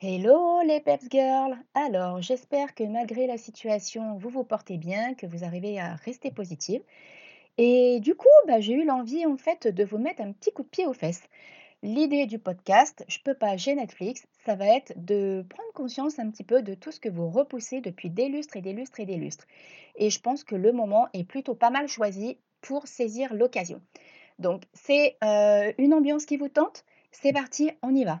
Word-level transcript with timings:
Hello 0.00 0.60
les 0.64 0.78
peps 0.78 1.08
girls! 1.10 1.58
Alors, 1.74 2.22
j'espère 2.22 2.76
que 2.76 2.84
malgré 2.84 3.26
la 3.26 3.36
situation, 3.36 4.16
vous 4.16 4.28
vous 4.28 4.44
portez 4.44 4.76
bien, 4.76 5.14
que 5.14 5.26
vous 5.26 5.42
arrivez 5.42 5.80
à 5.80 5.96
rester 5.96 6.30
positive. 6.30 6.82
Et 7.56 7.98
du 7.98 8.14
coup, 8.14 8.28
bah, 8.46 8.60
j'ai 8.60 8.74
eu 8.74 8.84
l'envie 8.84 9.26
en 9.26 9.36
fait 9.36 9.66
de 9.66 9.84
vous 9.84 9.98
mettre 9.98 10.22
un 10.22 10.30
petit 10.30 10.52
coup 10.52 10.62
de 10.62 10.68
pied 10.68 10.86
aux 10.86 10.92
fesses. 10.92 11.24
L'idée 11.82 12.26
du 12.26 12.38
podcast, 12.38 13.04
je 13.08 13.18
peux 13.24 13.34
pas, 13.34 13.56
j'ai 13.56 13.74
Netflix, 13.74 14.24
ça 14.46 14.54
va 14.54 14.68
être 14.68 14.92
de 15.04 15.44
prendre 15.48 15.72
conscience 15.74 16.20
un 16.20 16.30
petit 16.30 16.44
peu 16.44 16.62
de 16.62 16.74
tout 16.74 16.92
ce 16.92 17.00
que 17.00 17.08
vous 17.08 17.28
repoussez 17.28 17.80
depuis 17.80 18.08
des 18.08 18.28
lustres 18.28 18.56
et 18.56 18.62
des 18.62 18.74
lustres 18.74 19.00
et 19.00 19.06
des 19.06 19.16
lustres. 19.16 19.48
Et 19.96 20.10
je 20.10 20.20
pense 20.20 20.44
que 20.44 20.54
le 20.54 20.70
moment 20.70 21.08
est 21.12 21.24
plutôt 21.24 21.56
pas 21.56 21.70
mal 21.70 21.88
choisi 21.88 22.38
pour 22.60 22.86
saisir 22.86 23.34
l'occasion. 23.34 23.82
Donc, 24.38 24.62
c'est 24.74 25.16
euh, 25.24 25.72
une 25.76 25.92
ambiance 25.92 26.24
qui 26.24 26.36
vous 26.36 26.48
tente? 26.48 26.84
C'est 27.10 27.32
parti, 27.32 27.72
on 27.82 27.92
y 27.96 28.04
va. 28.04 28.20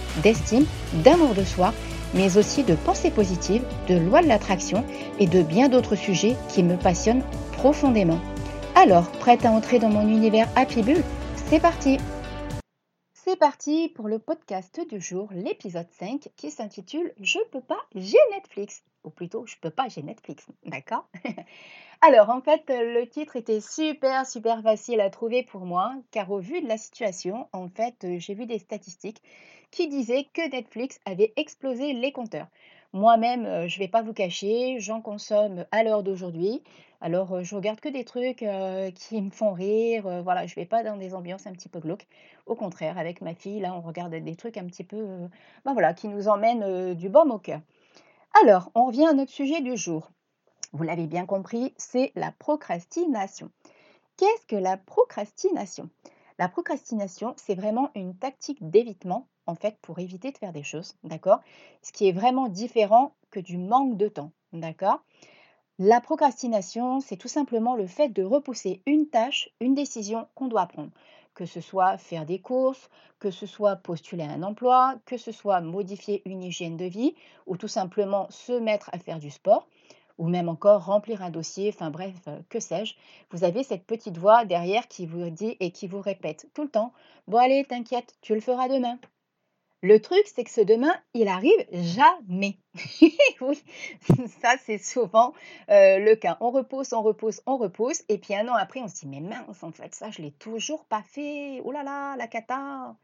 d'estime, 0.17 0.65
d'amour 1.03 1.33
de 1.33 1.43
soi, 1.43 1.73
mais 2.13 2.37
aussi 2.37 2.63
de 2.63 2.75
pensée 2.75 3.11
positive, 3.11 3.63
de 3.87 3.97
loi 3.97 4.21
de 4.21 4.27
l'attraction 4.27 4.83
et 5.19 5.27
de 5.27 5.41
bien 5.41 5.69
d'autres 5.69 5.95
sujets 5.95 6.35
qui 6.49 6.63
me 6.63 6.77
passionnent 6.77 7.23
profondément. 7.53 8.19
Alors, 8.75 9.11
prête 9.11 9.45
à 9.45 9.51
entrer 9.51 9.79
dans 9.79 9.89
mon 9.89 10.07
univers 10.07 10.47
Happy 10.55 10.81
Bull 10.81 11.03
C'est 11.35 11.59
parti 11.59 11.97
C'est 13.13 13.37
parti 13.37 13.89
pour 13.89 14.07
le 14.07 14.19
podcast 14.19 14.81
du 14.89 14.99
jour, 14.99 15.29
l'épisode 15.33 15.89
5 15.99 16.29
qui 16.35 16.51
s'intitule 16.51 17.13
Je 17.19 17.39
peux 17.51 17.61
pas, 17.61 17.79
j'ai 17.95 18.17
Netflix. 18.33 18.83
Ou 19.03 19.09
plutôt, 19.09 19.45
je 19.47 19.55
peux 19.59 19.71
pas, 19.71 19.87
j'ai 19.87 20.03
Netflix. 20.03 20.45
D'accord? 20.65 21.07
Alors, 22.01 22.29
en 22.29 22.41
fait, 22.41 22.63
le 22.69 23.05
titre 23.07 23.35
était 23.35 23.61
super, 23.61 24.25
super 24.25 24.61
facile 24.63 25.01
à 25.01 25.09
trouver 25.09 25.43
pour 25.43 25.65
moi, 25.65 25.93
car 26.11 26.31
au 26.31 26.39
vu 26.39 26.61
de 26.61 26.67
la 26.67 26.77
situation, 26.77 27.47
en 27.53 27.67
fait, 27.67 28.05
j'ai 28.17 28.33
vu 28.33 28.45
des 28.45 28.59
statistiques 28.59 29.21
qui 29.71 29.87
disait 29.87 30.27
que 30.33 30.49
Netflix 30.49 30.99
avait 31.05 31.33
explosé 31.37 31.93
les 31.93 32.11
compteurs. 32.11 32.47
Moi-même, 32.93 33.45
euh, 33.45 33.67
je 33.69 33.77
ne 33.77 33.79
vais 33.79 33.87
pas 33.87 34.01
vous 34.01 34.11
cacher, 34.11 34.75
j'en 34.79 35.01
consomme 35.01 35.65
à 35.71 35.83
l'heure 35.83 36.03
d'aujourd'hui. 36.03 36.61
Alors, 36.99 37.31
euh, 37.31 37.43
je 37.43 37.55
regarde 37.55 37.79
que 37.79 37.87
des 37.87 38.03
trucs 38.03 38.43
euh, 38.43 38.91
qui 38.91 39.21
me 39.21 39.29
font 39.29 39.53
rire. 39.53 40.21
voilà, 40.23 40.45
je 40.45 40.51
ne 40.51 40.55
vais 40.55 40.65
pas 40.65 40.83
dans 40.83 40.97
des 40.97 41.13
ambiances 41.13 41.47
un 41.47 41.53
petit 41.53 41.69
peu 41.69 41.79
glauques. 41.79 42.05
Au 42.47 42.55
contraire, 42.55 42.97
avec 42.97 43.21
ma 43.21 43.33
fille, 43.33 43.61
là, 43.61 43.73
on 43.73 43.79
regarde 43.81 44.13
des 44.13 44.35
trucs 44.35 44.57
un 44.57 44.65
petit 44.65 44.83
peu, 44.83 45.07
ben 45.63 45.71
voilà, 45.71 45.93
qui 45.93 46.09
nous 46.09 46.27
emmènent 46.27 46.93
du 46.93 47.07
baume 47.07 47.31
au 47.31 47.39
cœur. 47.39 47.61
Alors, 48.43 48.71
on 48.75 48.85
revient 48.85 49.07
à 49.07 49.13
notre 49.13 49.31
sujet 49.31 49.61
du 49.61 49.77
jour. 49.77 50.11
Vous 50.73 50.83
l'avez 50.83 51.07
bien 51.07 51.25
compris, 51.25 51.73
c'est 51.77 52.11
la 52.15 52.31
procrastination. 52.31 53.49
Qu'est-ce 54.17 54.47
que 54.47 54.55
la 54.55 54.77
procrastination? 54.77 55.89
La 56.39 56.49
procrastination, 56.49 57.33
c'est 57.37 57.55
vraiment 57.55 57.89
une 57.95 58.15
tactique 58.15 58.69
d'évitement 58.69 59.27
en 59.47 59.55
fait, 59.55 59.77
pour 59.81 59.99
éviter 59.99 60.31
de 60.31 60.37
faire 60.37 60.53
des 60.53 60.63
choses, 60.63 60.95
d'accord? 61.03 61.39
Ce 61.81 61.91
qui 61.91 62.07
est 62.07 62.11
vraiment 62.11 62.47
différent 62.47 63.13
que 63.31 63.39
du 63.39 63.57
manque 63.57 63.97
de 63.97 64.07
temps, 64.07 64.31
d'accord? 64.53 65.01
La 65.79 65.99
procrastination, 65.99 66.99
c'est 66.99 67.17
tout 67.17 67.27
simplement 67.27 67.75
le 67.75 67.87
fait 67.87 68.09
de 68.09 68.23
repousser 68.23 68.81
une 68.85 69.07
tâche, 69.07 69.49
une 69.59 69.73
décision 69.73 70.27
qu'on 70.35 70.47
doit 70.47 70.67
prendre. 70.67 70.91
Que 71.33 71.45
ce 71.45 71.61
soit 71.61 71.97
faire 71.97 72.25
des 72.25 72.39
courses, 72.39 72.89
que 73.19 73.31
ce 73.31 73.45
soit 73.45 73.77
postuler 73.77 74.23
un 74.23 74.43
emploi, 74.43 74.95
que 75.05 75.17
ce 75.17 75.31
soit 75.31 75.61
modifier 75.61 76.21
une 76.25 76.43
hygiène 76.43 76.77
de 76.77 76.85
vie 76.85 77.15
ou 77.47 77.57
tout 77.57 77.67
simplement 77.67 78.27
se 78.29 78.51
mettre 78.51 78.89
à 78.93 78.99
faire 78.99 79.17
du 79.17 79.31
sport 79.31 79.67
ou 80.17 80.27
même 80.27 80.49
encore 80.49 80.85
remplir 80.85 81.23
un 81.23 81.31
dossier, 81.31 81.69
enfin 81.73 81.89
bref, 81.89 82.13
euh, 82.27 82.39
que 82.49 82.59
sais-je, 82.59 82.93
vous 83.31 83.43
avez 83.43 83.63
cette 83.63 83.85
petite 83.85 84.19
voix 84.19 84.45
derrière 84.45 84.87
qui 84.87 85.07
vous 85.07 85.31
dit 85.31 85.57
et 85.59 85.71
qui 85.71 85.87
vous 85.87 86.01
répète 86.01 86.47
tout 86.53 86.61
le 86.61 86.69
temps, 86.69 86.93
bon 87.27 87.39
allez, 87.39 87.65
t'inquiète, 87.65 88.13
tu 88.21 88.35
le 88.35 88.41
feras 88.41 88.67
demain. 88.67 88.99
Le 89.83 89.99
truc, 89.99 90.21
c'est 90.25 90.43
que 90.43 90.51
ce 90.51 90.61
demain, 90.61 90.95
il 91.15 91.27
arrive 91.27 91.65
jamais. 91.71 92.57
oui, 93.41 93.63
ça 94.41 94.53
c'est 94.63 94.77
souvent 94.77 95.33
euh, 95.69 95.97
le 95.97 96.15
cas. 96.15 96.37
On 96.39 96.51
repousse, 96.51 96.93
on 96.93 97.01
repousse, 97.01 97.41
on 97.47 97.57
repousse, 97.57 98.03
et 98.07 98.19
puis 98.19 98.35
un 98.35 98.47
an 98.47 98.53
après, 98.53 98.81
on 98.81 98.87
se 98.87 98.93
dit, 98.93 99.07
mais 99.07 99.21
mince, 99.21 99.63
en 99.63 99.71
fait, 99.71 99.95
ça, 99.95 100.11
je 100.11 100.21
l'ai 100.21 100.31
toujours 100.33 100.85
pas 100.85 101.01
fait. 101.01 101.61
Oh 101.65 101.71
là 101.71 101.81
là, 101.81 102.15
la 102.15 102.27
cata. 102.27 102.95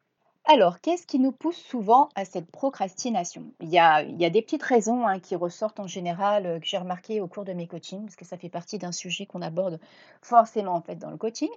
Alors, 0.45 0.79
qu'est-ce 0.79 1.07
qui 1.07 1.17
nous 1.19 1.31
pousse 1.31 1.57
souvent 1.57 2.09
à 2.15 2.25
cette 2.25 2.51
procrastination? 2.51 3.51
Il 3.59 3.69
y, 3.69 3.79
a, 3.79 4.03
il 4.03 4.21
y 4.21 4.25
a 4.25 4.29
des 4.29 4.44
petites 4.44 4.63
raisons 4.63 5.05
hein, 5.05 5.19
qui 5.19 5.35
ressortent 5.35 5.79
en 5.79 5.88
général, 5.88 6.45
euh, 6.45 6.59
que 6.59 6.67
j'ai 6.67 6.77
remarquées 6.77 7.21
au 7.21 7.27
cours 7.27 7.44
de 7.44 7.53
mes 7.53 7.67
coachings, 7.67 8.03
parce 8.05 8.15
que 8.15 8.23
ça 8.23 8.38
fait 8.38 8.49
partie 8.49 8.77
d'un 8.77 8.91
sujet 8.91 9.25
qu'on 9.25 9.41
aborde 9.41 9.79
forcément 10.21 10.75
en 10.75 10.81
fait 10.81 10.95
dans 10.95 11.09
le 11.09 11.17
coaching. 11.17 11.49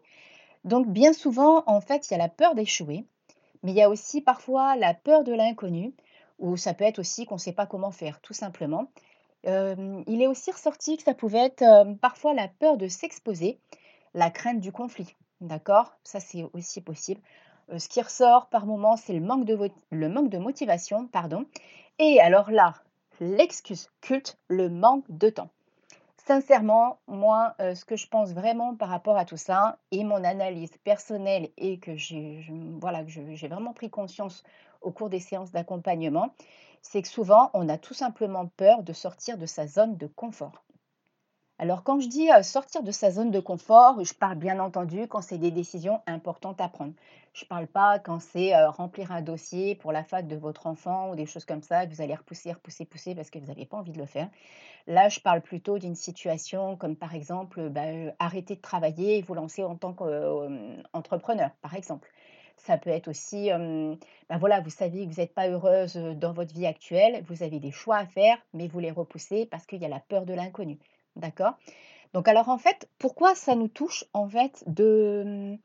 Donc, 0.64 0.88
bien 0.88 1.12
souvent, 1.12 1.62
en 1.66 1.80
fait, 1.82 2.08
il 2.08 2.12
y 2.12 2.14
a 2.14 2.18
la 2.18 2.28
peur 2.28 2.54
d'échouer. 2.54 3.04
Mais 3.62 3.72
il 3.72 3.76
y 3.76 3.82
a 3.82 3.90
aussi 3.90 4.20
parfois 4.20 4.76
la 4.76 4.94
peur 4.94 5.24
de 5.24 5.32
l'inconnu, 5.32 5.94
ou 6.38 6.56
ça 6.56 6.74
peut 6.74 6.84
être 6.84 6.98
aussi 6.98 7.26
qu'on 7.26 7.34
ne 7.34 7.40
sait 7.40 7.52
pas 7.52 7.66
comment 7.66 7.90
faire, 7.90 8.20
tout 8.20 8.32
simplement. 8.32 8.90
il 9.44 10.22
est 10.22 10.26
aussi 10.26 10.50
ressorti 10.50 10.96
que 10.96 11.02
ça 11.02 11.14
pouvait 11.14 11.46
être 11.46 11.94
parfois 12.00 12.34
la 12.34 12.48
peur 12.48 12.76
de 12.76 12.88
s'exposer, 12.88 13.58
la 14.14 14.30
crainte 14.30 14.60
du 14.60 14.72
conflit. 14.72 15.14
D'accord? 15.40 15.94
Ça, 16.04 16.20
c'est 16.20 16.44
aussi 16.52 16.80
possible. 16.80 17.20
ce 17.76 17.88
qui 17.88 18.00
ressort 18.00 18.48
par 18.48 18.66
moment, 18.66 18.96
c'est 18.96 19.12
le, 19.12 19.20
manque 19.20 19.44
de 19.44 19.58
le 19.90 20.08
manque 20.08 20.30
de 20.30 20.38
motivation. 20.38 21.06
pardon. 21.06 21.46
Et 21.98 22.20
alors 22.20 22.50
là, 22.50 22.74
l'excuse 23.20 23.90
culte, 24.00 24.38
le 24.48 24.70
manque 24.70 25.04
de 25.10 25.28
temps. 25.28 25.50
Sincèrement, 26.30 27.00
moi, 27.08 27.56
euh, 27.60 27.74
ce 27.74 27.84
que 27.84 27.96
je 27.96 28.06
pense 28.06 28.30
vraiment 28.34 28.76
par 28.76 28.88
rapport 28.88 29.16
à 29.16 29.24
tout 29.24 29.36
ça 29.36 29.80
et 29.90 30.04
mon 30.04 30.22
analyse 30.22 30.70
personnelle 30.84 31.48
et 31.56 31.80
que 31.80 31.96
j'ai 31.96 32.46
voilà, 32.80 33.02
que 33.02 33.10
j'ai 33.10 33.48
vraiment 33.48 33.72
pris 33.72 33.90
conscience 33.90 34.44
au 34.80 34.92
cours 34.92 35.10
des 35.10 35.18
séances 35.18 35.50
d'accompagnement, 35.50 36.32
c'est 36.82 37.02
que 37.02 37.08
souvent, 37.08 37.50
on 37.52 37.68
a 37.68 37.78
tout 37.78 37.94
simplement 37.94 38.46
peur 38.46 38.84
de 38.84 38.92
sortir 38.92 39.38
de 39.38 39.46
sa 39.46 39.66
zone 39.66 39.96
de 39.96 40.06
confort. 40.06 40.62
Alors 41.62 41.84
quand 41.84 42.00
je 42.00 42.08
dis 42.08 42.30
sortir 42.42 42.82
de 42.82 42.90
sa 42.90 43.10
zone 43.10 43.30
de 43.30 43.38
confort, 43.38 44.02
je 44.02 44.14
parle 44.14 44.38
bien 44.38 44.58
entendu 44.60 45.06
quand 45.06 45.20
c'est 45.20 45.36
des 45.36 45.50
décisions 45.50 46.00
importantes 46.06 46.58
à 46.58 46.70
prendre. 46.70 46.94
Je 47.34 47.44
ne 47.44 47.48
parle 47.48 47.66
pas 47.66 47.98
quand 47.98 48.18
c'est 48.18 48.56
remplir 48.64 49.12
un 49.12 49.20
dossier 49.20 49.74
pour 49.74 49.92
la 49.92 50.02
fac 50.02 50.26
de 50.26 50.36
votre 50.36 50.66
enfant 50.66 51.10
ou 51.10 51.16
des 51.16 51.26
choses 51.26 51.44
comme 51.44 51.60
ça, 51.60 51.84
que 51.84 51.94
vous 51.94 52.00
allez 52.00 52.14
repousser, 52.14 52.50
repousser, 52.52 52.86
pousser 52.86 53.14
parce 53.14 53.28
que 53.28 53.38
vous 53.38 53.48
n'avez 53.48 53.66
pas 53.66 53.76
envie 53.76 53.92
de 53.92 53.98
le 53.98 54.06
faire. 54.06 54.30
Là, 54.86 55.10
je 55.10 55.20
parle 55.20 55.42
plutôt 55.42 55.78
d'une 55.78 55.96
situation 55.96 56.76
comme 56.78 56.96
par 56.96 57.14
exemple 57.14 57.68
bah, 57.68 57.82
arrêter 58.18 58.56
de 58.56 58.62
travailler 58.62 59.18
et 59.18 59.22
vous 59.22 59.34
lancer 59.34 59.62
en 59.62 59.76
tant 59.76 59.92
qu'entrepreneur, 59.92 61.50
par 61.60 61.74
exemple. 61.74 62.10
Ça 62.56 62.78
peut 62.78 62.88
être 62.88 63.08
aussi, 63.08 63.50
bah, 64.30 64.38
voilà, 64.38 64.60
vous 64.62 64.70
savez 64.70 65.06
que 65.06 65.12
vous 65.12 65.20
n'êtes 65.20 65.34
pas 65.34 65.48
heureuse 65.50 65.96
dans 65.96 66.32
votre 66.32 66.54
vie 66.54 66.66
actuelle, 66.66 67.22
vous 67.28 67.42
avez 67.42 67.60
des 67.60 67.70
choix 67.70 67.98
à 67.98 68.06
faire, 68.06 68.38
mais 68.54 68.66
vous 68.66 68.80
les 68.80 68.90
repoussez 68.90 69.44
parce 69.44 69.66
qu'il 69.66 69.82
y 69.82 69.84
a 69.84 69.88
la 69.88 70.00
peur 70.00 70.24
de 70.24 70.32
l'inconnu. 70.32 70.78
D'accord? 71.20 71.54
Donc 72.14 72.26
alors 72.26 72.48
en 72.48 72.58
fait, 72.58 72.88
pourquoi 72.98 73.34
ça 73.34 73.54
nous 73.54 73.68
touche 73.68 74.04
en 74.14 74.28
fait 74.28 74.64
de 74.66 75.56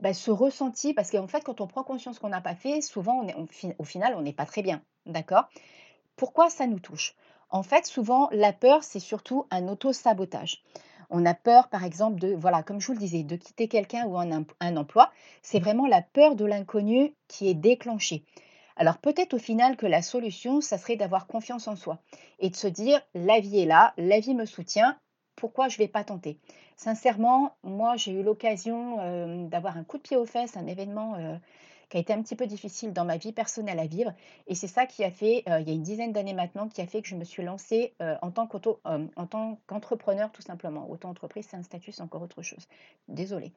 bah, 0.00 0.14
ce 0.14 0.30
ressenti? 0.30 0.94
Parce 0.94 1.10
qu'en 1.10 1.26
fait, 1.26 1.42
quand 1.44 1.60
on 1.60 1.66
prend 1.66 1.82
conscience 1.82 2.18
qu'on 2.18 2.28
n'a 2.28 2.40
pas 2.40 2.54
fait, 2.54 2.80
souvent 2.80 3.26
au 3.78 3.84
final, 3.84 4.14
on 4.16 4.22
n'est 4.22 4.32
pas 4.32 4.46
très 4.46 4.62
bien. 4.62 4.82
D'accord? 5.04 5.48
Pourquoi 6.16 6.48
ça 6.48 6.66
nous 6.66 6.78
touche? 6.78 7.14
En 7.50 7.62
fait, 7.62 7.86
souvent, 7.86 8.28
la 8.32 8.52
peur, 8.52 8.82
c'est 8.82 9.00
surtout 9.00 9.46
un 9.50 9.68
auto-sabotage. 9.68 10.62
On 11.10 11.26
a 11.26 11.34
peur, 11.34 11.68
par 11.68 11.84
exemple, 11.84 12.18
de, 12.18 12.34
voilà, 12.34 12.62
comme 12.62 12.80
je 12.80 12.86
vous 12.86 12.94
le 12.94 12.98
disais, 12.98 13.22
de 13.22 13.36
quitter 13.36 13.68
quelqu'un 13.68 14.06
ou 14.06 14.16
un 14.18 14.76
emploi. 14.76 15.12
C'est 15.42 15.60
vraiment 15.60 15.86
la 15.86 16.02
peur 16.02 16.34
de 16.34 16.44
l'inconnu 16.44 17.14
qui 17.28 17.48
est 17.48 17.54
déclenchée. 17.54 18.24
Alors 18.76 18.98
peut-être 18.98 19.34
au 19.34 19.38
final 19.38 19.76
que 19.76 19.86
la 19.86 20.02
solution, 20.02 20.60
ça 20.60 20.78
serait 20.78 20.96
d'avoir 20.96 21.26
confiance 21.26 21.68
en 21.68 21.76
soi 21.76 21.98
et 22.40 22.50
de 22.50 22.56
se 22.56 22.66
dire, 22.66 23.00
la 23.14 23.40
vie 23.40 23.60
est 23.60 23.66
là, 23.66 23.94
la 23.96 24.18
vie 24.20 24.34
me 24.34 24.46
soutient, 24.46 24.96
pourquoi 25.36 25.68
je 25.68 25.76
ne 25.76 25.84
vais 25.84 25.88
pas 25.88 26.04
tenter? 26.04 26.38
Sincèrement, 26.76 27.54
moi 27.62 27.96
j'ai 27.96 28.12
eu 28.12 28.22
l'occasion 28.22 28.98
euh, 29.00 29.46
d'avoir 29.46 29.76
un 29.76 29.84
coup 29.84 29.96
de 29.96 30.02
pied 30.02 30.16
aux 30.16 30.26
fesses, 30.26 30.56
un 30.56 30.66
événement 30.66 31.14
euh, 31.14 31.36
qui 31.88 31.98
a 31.98 32.00
été 32.00 32.12
un 32.12 32.22
petit 32.22 32.34
peu 32.34 32.46
difficile 32.46 32.92
dans 32.92 33.04
ma 33.04 33.16
vie 33.16 33.32
personnelle 33.32 33.78
à 33.78 33.86
vivre. 33.86 34.12
Et 34.48 34.56
c'est 34.56 34.66
ça 34.66 34.86
qui 34.86 35.04
a 35.04 35.10
fait, 35.10 35.44
euh, 35.48 35.60
il 35.60 35.68
y 35.68 35.70
a 35.70 35.74
une 35.74 35.82
dizaine 35.82 36.12
d'années 36.12 36.34
maintenant, 36.34 36.68
qui 36.68 36.80
a 36.80 36.86
fait 36.86 37.00
que 37.00 37.08
je 37.08 37.14
me 37.14 37.24
suis 37.24 37.44
lancée 37.44 37.94
en 38.00 38.30
tant 38.32 38.48
qu'entrepreneur 39.66 40.32
tout 40.32 40.42
simplement. 40.42 40.90
Auto-entreprise, 40.90 41.46
c'est 41.48 41.56
un 41.56 41.62
statut, 41.62 41.92
c'est 41.92 42.02
encore 42.02 42.22
autre 42.22 42.42
chose. 42.42 42.66
Désolée. 43.06 43.52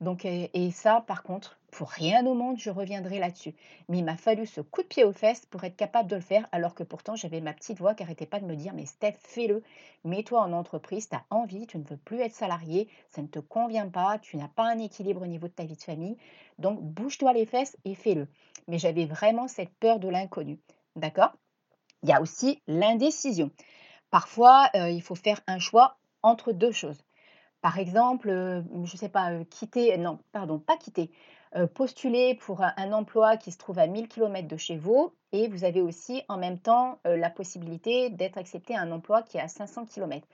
Donc, 0.00 0.24
et 0.24 0.70
ça, 0.70 1.04
par 1.06 1.22
contre, 1.22 1.58
pour 1.70 1.90
rien 1.90 2.24
au 2.26 2.34
monde, 2.34 2.58
je 2.58 2.70
reviendrai 2.70 3.18
là-dessus. 3.18 3.54
Mais 3.88 3.98
il 3.98 4.04
m'a 4.04 4.16
fallu 4.16 4.46
ce 4.46 4.62
coup 4.62 4.82
de 4.82 4.86
pied 4.86 5.04
aux 5.04 5.12
fesses 5.12 5.44
pour 5.46 5.62
être 5.64 5.76
capable 5.76 6.08
de 6.08 6.16
le 6.16 6.22
faire, 6.22 6.48
alors 6.52 6.74
que 6.74 6.82
pourtant 6.82 7.16
j'avais 7.16 7.40
ma 7.40 7.52
petite 7.52 7.78
voix 7.78 7.94
qui 7.94 8.02
n'arrêtait 8.02 8.26
pas 8.26 8.40
de 8.40 8.46
me 8.46 8.56
dire, 8.56 8.72
mais 8.72 8.86
Steph, 8.86 9.16
fais-le, 9.18 9.62
mets-toi 10.04 10.40
en 10.40 10.52
entreprise, 10.52 11.08
tu 11.08 11.16
as 11.16 11.24
envie, 11.28 11.66
tu 11.66 11.78
ne 11.78 11.84
veux 11.84 11.98
plus 11.98 12.20
être 12.20 12.34
salarié, 12.34 12.88
ça 13.10 13.20
ne 13.20 13.26
te 13.26 13.38
convient 13.38 13.88
pas, 13.88 14.18
tu 14.18 14.38
n'as 14.38 14.48
pas 14.48 14.64
un 14.64 14.78
équilibre 14.78 15.22
au 15.22 15.26
niveau 15.26 15.48
de 15.48 15.52
ta 15.52 15.64
vie 15.64 15.76
de 15.76 15.82
famille, 15.82 16.16
donc 16.58 16.80
bouge-toi 16.80 17.34
les 17.34 17.44
fesses 17.44 17.76
et 17.84 17.94
fais-le. 17.94 18.26
Mais 18.68 18.78
j'avais 18.78 19.04
vraiment 19.04 19.48
cette 19.48 19.74
peur 19.80 20.00
de 20.00 20.08
l'inconnu, 20.08 20.58
d'accord? 20.96 21.32
Il 22.02 22.08
y 22.08 22.12
a 22.12 22.22
aussi 22.22 22.62
l'indécision. 22.66 23.50
Parfois, 24.10 24.70
il 24.74 25.02
faut 25.02 25.14
faire 25.14 25.40
un 25.46 25.58
choix 25.58 25.98
entre 26.22 26.52
deux 26.52 26.72
choses. 26.72 27.04
Par 27.60 27.78
exemple, 27.78 28.28
je 28.28 28.92
ne 28.92 28.98
sais 28.98 29.08
pas, 29.08 29.44
quitter, 29.44 29.96
non, 29.98 30.18
pardon, 30.32 30.58
pas 30.58 30.76
quitter, 30.76 31.10
postuler 31.74 32.34
pour 32.34 32.62
un, 32.62 32.92
emploi 32.92 33.36
qui 33.36 33.52
se 33.52 33.58
trouve 33.58 33.78
à 33.78 33.86
1000 33.86 34.08
km 34.08 34.48
de 34.48 34.56
chez 34.56 34.76
vous 34.76 35.12
et 35.32 35.48
vous 35.48 35.64
avez 35.64 35.82
aussi 35.82 36.22
en 36.28 36.38
même 36.38 36.58
temps 36.58 37.00
la 37.04 37.28
possibilité 37.28 38.08
d'être 38.08 38.38
accepté 38.38 38.74
à 38.74 38.80
un 38.80 38.90
emploi 38.92 39.22
qui 39.22 39.36
est 39.36 39.40
à 39.40 39.48
500 39.48 39.84
km. 39.86 40.26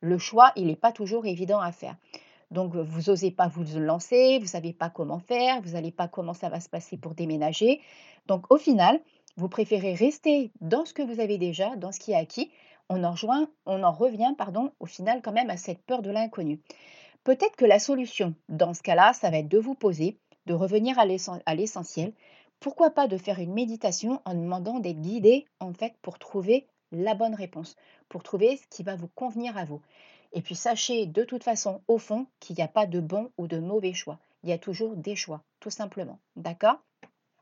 Le 0.00 0.18
choix, 0.18 0.52
il 0.56 0.66
n'est 0.66 0.76
pas 0.76 0.92
toujours 0.92 1.24
évident 1.24 1.60
à 1.60 1.72
faire. 1.72 1.96
Donc, 2.50 2.76
vous 2.76 3.10
n'osez 3.10 3.30
pas 3.30 3.48
vous 3.48 3.64
lancer, 3.78 4.38
vous 4.38 4.44
ne 4.44 4.48
savez 4.48 4.72
pas 4.72 4.90
comment 4.90 5.18
faire, 5.18 5.60
vous 5.62 5.72
n'allez 5.72 5.90
pas 5.90 6.08
comment 6.08 6.34
ça 6.34 6.48
va 6.48 6.60
se 6.60 6.68
passer 6.68 6.96
pour 6.96 7.14
déménager. 7.14 7.80
Donc, 8.26 8.52
au 8.52 8.56
final, 8.56 9.00
vous 9.36 9.48
préférez 9.48 9.94
rester 9.94 10.52
dans 10.60 10.84
ce 10.84 10.94
que 10.94 11.02
vous 11.02 11.20
avez 11.20 11.38
déjà, 11.38 11.74
dans 11.76 11.92
ce 11.92 11.98
qui 11.98 12.12
est 12.12 12.16
acquis, 12.16 12.50
on 12.88 13.02
en, 13.04 13.92
revient 13.92 14.34
pardon, 14.36 14.72
au 14.80 14.86
final 14.86 15.22
quand 15.22 15.32
même 15.32 15.50
à 15.50 15.56
cette 15.56 15.82
peur 15.82 16.02
de 16.02 16.10
l'inconnu. 16.10 16.60
Peut-être 17.24 17.56
que 17.56 17.64
la 17.64 17.78
solution 17.78 18.34
dans 18.48 18.74
ce 18.74 18.82
cas-là, 18.82 19.12
ça 19.12 19.30
va 19.30 19.38
être 19.38 19.48
de 19.48 19.58
vous 19.58 19.74
poser, 19.74 20.18
de 20.46 20.54
revenir 20.54 20.98
à 20.98 21.54
l'essentiel. 21.54 22.12
Pourquoi 22.60 22.90
pas 22.90 23.08
de 23.08 23.18
faire 23.18 23.40
une 23.40 23.52
méditation 23.52 24.20
en 24.24 24.34
demandant 24.34 24.78
d'être 24.78 25.00
guidé 25.00 25.46
en 25.60 25.72
fait 25.72 25.94
pour 26.02 26.18
trouver 26.18 26.66
la 26.92 27.14
bonne 27.14 27.34
réponse, 27.34 27.76
pour 28.08 28.22
trouver 28.22 28.56
ce 28.56 28.66
qui 28.70 28.82
va 28.82 28.96
vous 28.96 29.08
convenir 29.08 29.58
à 29.58 29.64
vous. 29.64 29.82
Et 30.32 30.42
puis 30.42 30.54
sachez 30.54 31.06
de 31.06 31.24
toute 31.24 31.44
façon 31.44 31.82
au 31.88 31.98
fond 31.98 32.26
qu'il 32.40 32.56
n'y 32.56 32.62
a 32.62 32.68
pas 32.68 32.86
de 32.86 33.00
bon 33.00 33.30
ou 33.38 33.46
de 33.48 33.58
mauvais 33.58 33.94
choix. 33.94 34.18
Il 34.42 34.50
y 34.50 34.52
a 34.52 34.58
toujours 34.58 34.96
des 34.96 35.16
choix, 35.16 35.42
tout 35.60 35.70
simplement. 35.70 36.18
D'accord? 36.36 36.78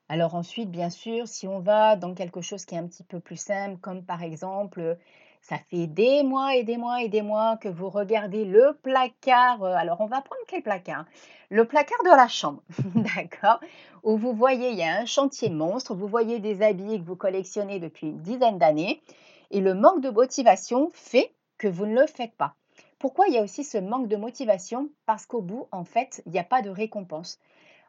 Alors 0.08 0.34
ensuite, 0.34 0.70
bien 0.70 0.90
sûr, 0.90 1.26
si 1.28 1.48
on 1.48 1.60
va 1.60 1.96
dans 1.96 2.14
quelque 2.14 2.40
chose 2.40 2.64
qui 2.64 2.74
est 2.74 2.78
un 2.78 2.86
petit 2.86 3.04
peu 3.04 3.20
plus 3.20 3.36
simple, 3.36 3.80
comme 3.80 4.04
par 4.04 4.22
exemple 4.22 4.98
ça 5.44 5.58
fait 5.58 5.86
des 5.86 6.22
mois 6.22 6.56
et 6.56 6.62
des 6.62 6.78
mois 6.78 7.02
et 7.02 7.10
des 7.10 7.20
mois 7.20 7.58
que 7.58 7.68
vous 7.68 7.90
regardez 7.90 8.46
le 8.46 8.78
placard. 8.82 9.62
Euh, 9.62 9.74
alors, 9.74 10.00
on 10.00 10.06
va 10.06 10.22
prendre 10.22 10.40
quel 10.48 10.62
placard 10.62 11.04
Le 11.50 11.66
placard 11.66 12.02
de 12.02 12.16
la 12.16 12.28
chambre, 12.28 12.62
d'accord? 12.94 13.60
Où 14.04 14.16
vous 14.16 14.32
voyez, 14.32 14.70
il 14.70 14.78
y 14.78 14.82
a 14.82 15.00
un 15.00 15.04
chantier 15.04 15.50
monstre, 15.50 15.94
vous 15.94 16.08
voyez 16.08 16.38
des 16.38 16.62
habits 16.62 16.98
que 16.98 17.04
vous 17.04 17.14
collectionnez 17.14 17.78
depuis 17.78 18.06
une 18.06 18.22
dizaine 18.22 18.56
d'années, 18.56 19.02
et 19.50 19.60
le 19.60 19.74
manque 19.74 20.00
de 20.00 20.08
motivation 20.08 20.90
fait 20.94 21.34
que 21.58 21.68
vous 21.68 21.84
ne 21.84 22.00
le 22.00 22.06
faites 22.06 22.34
pas. 22.36 22.54
Pourquoi 22.98 23.26
il 23.28 23.34
y 23.34 23.38
a 23.38 23.42
aussi 23.42 23.64
ce 23.64 23.76
manque 23.76 24.08
de 24.08 24.16
motivation? 24.16 24.88
Parce 25.04 25.26
qu'au 25.26 25.42
bout, 25.42 25.68
en 25.72 25.84
fait, 25.84 26.22
il 26.24 26.32
n'y 26.32 26.38
a 26.38 26.44
pas 26.44 26.62
de 26.62 26.70
récompense. 26.70 27.38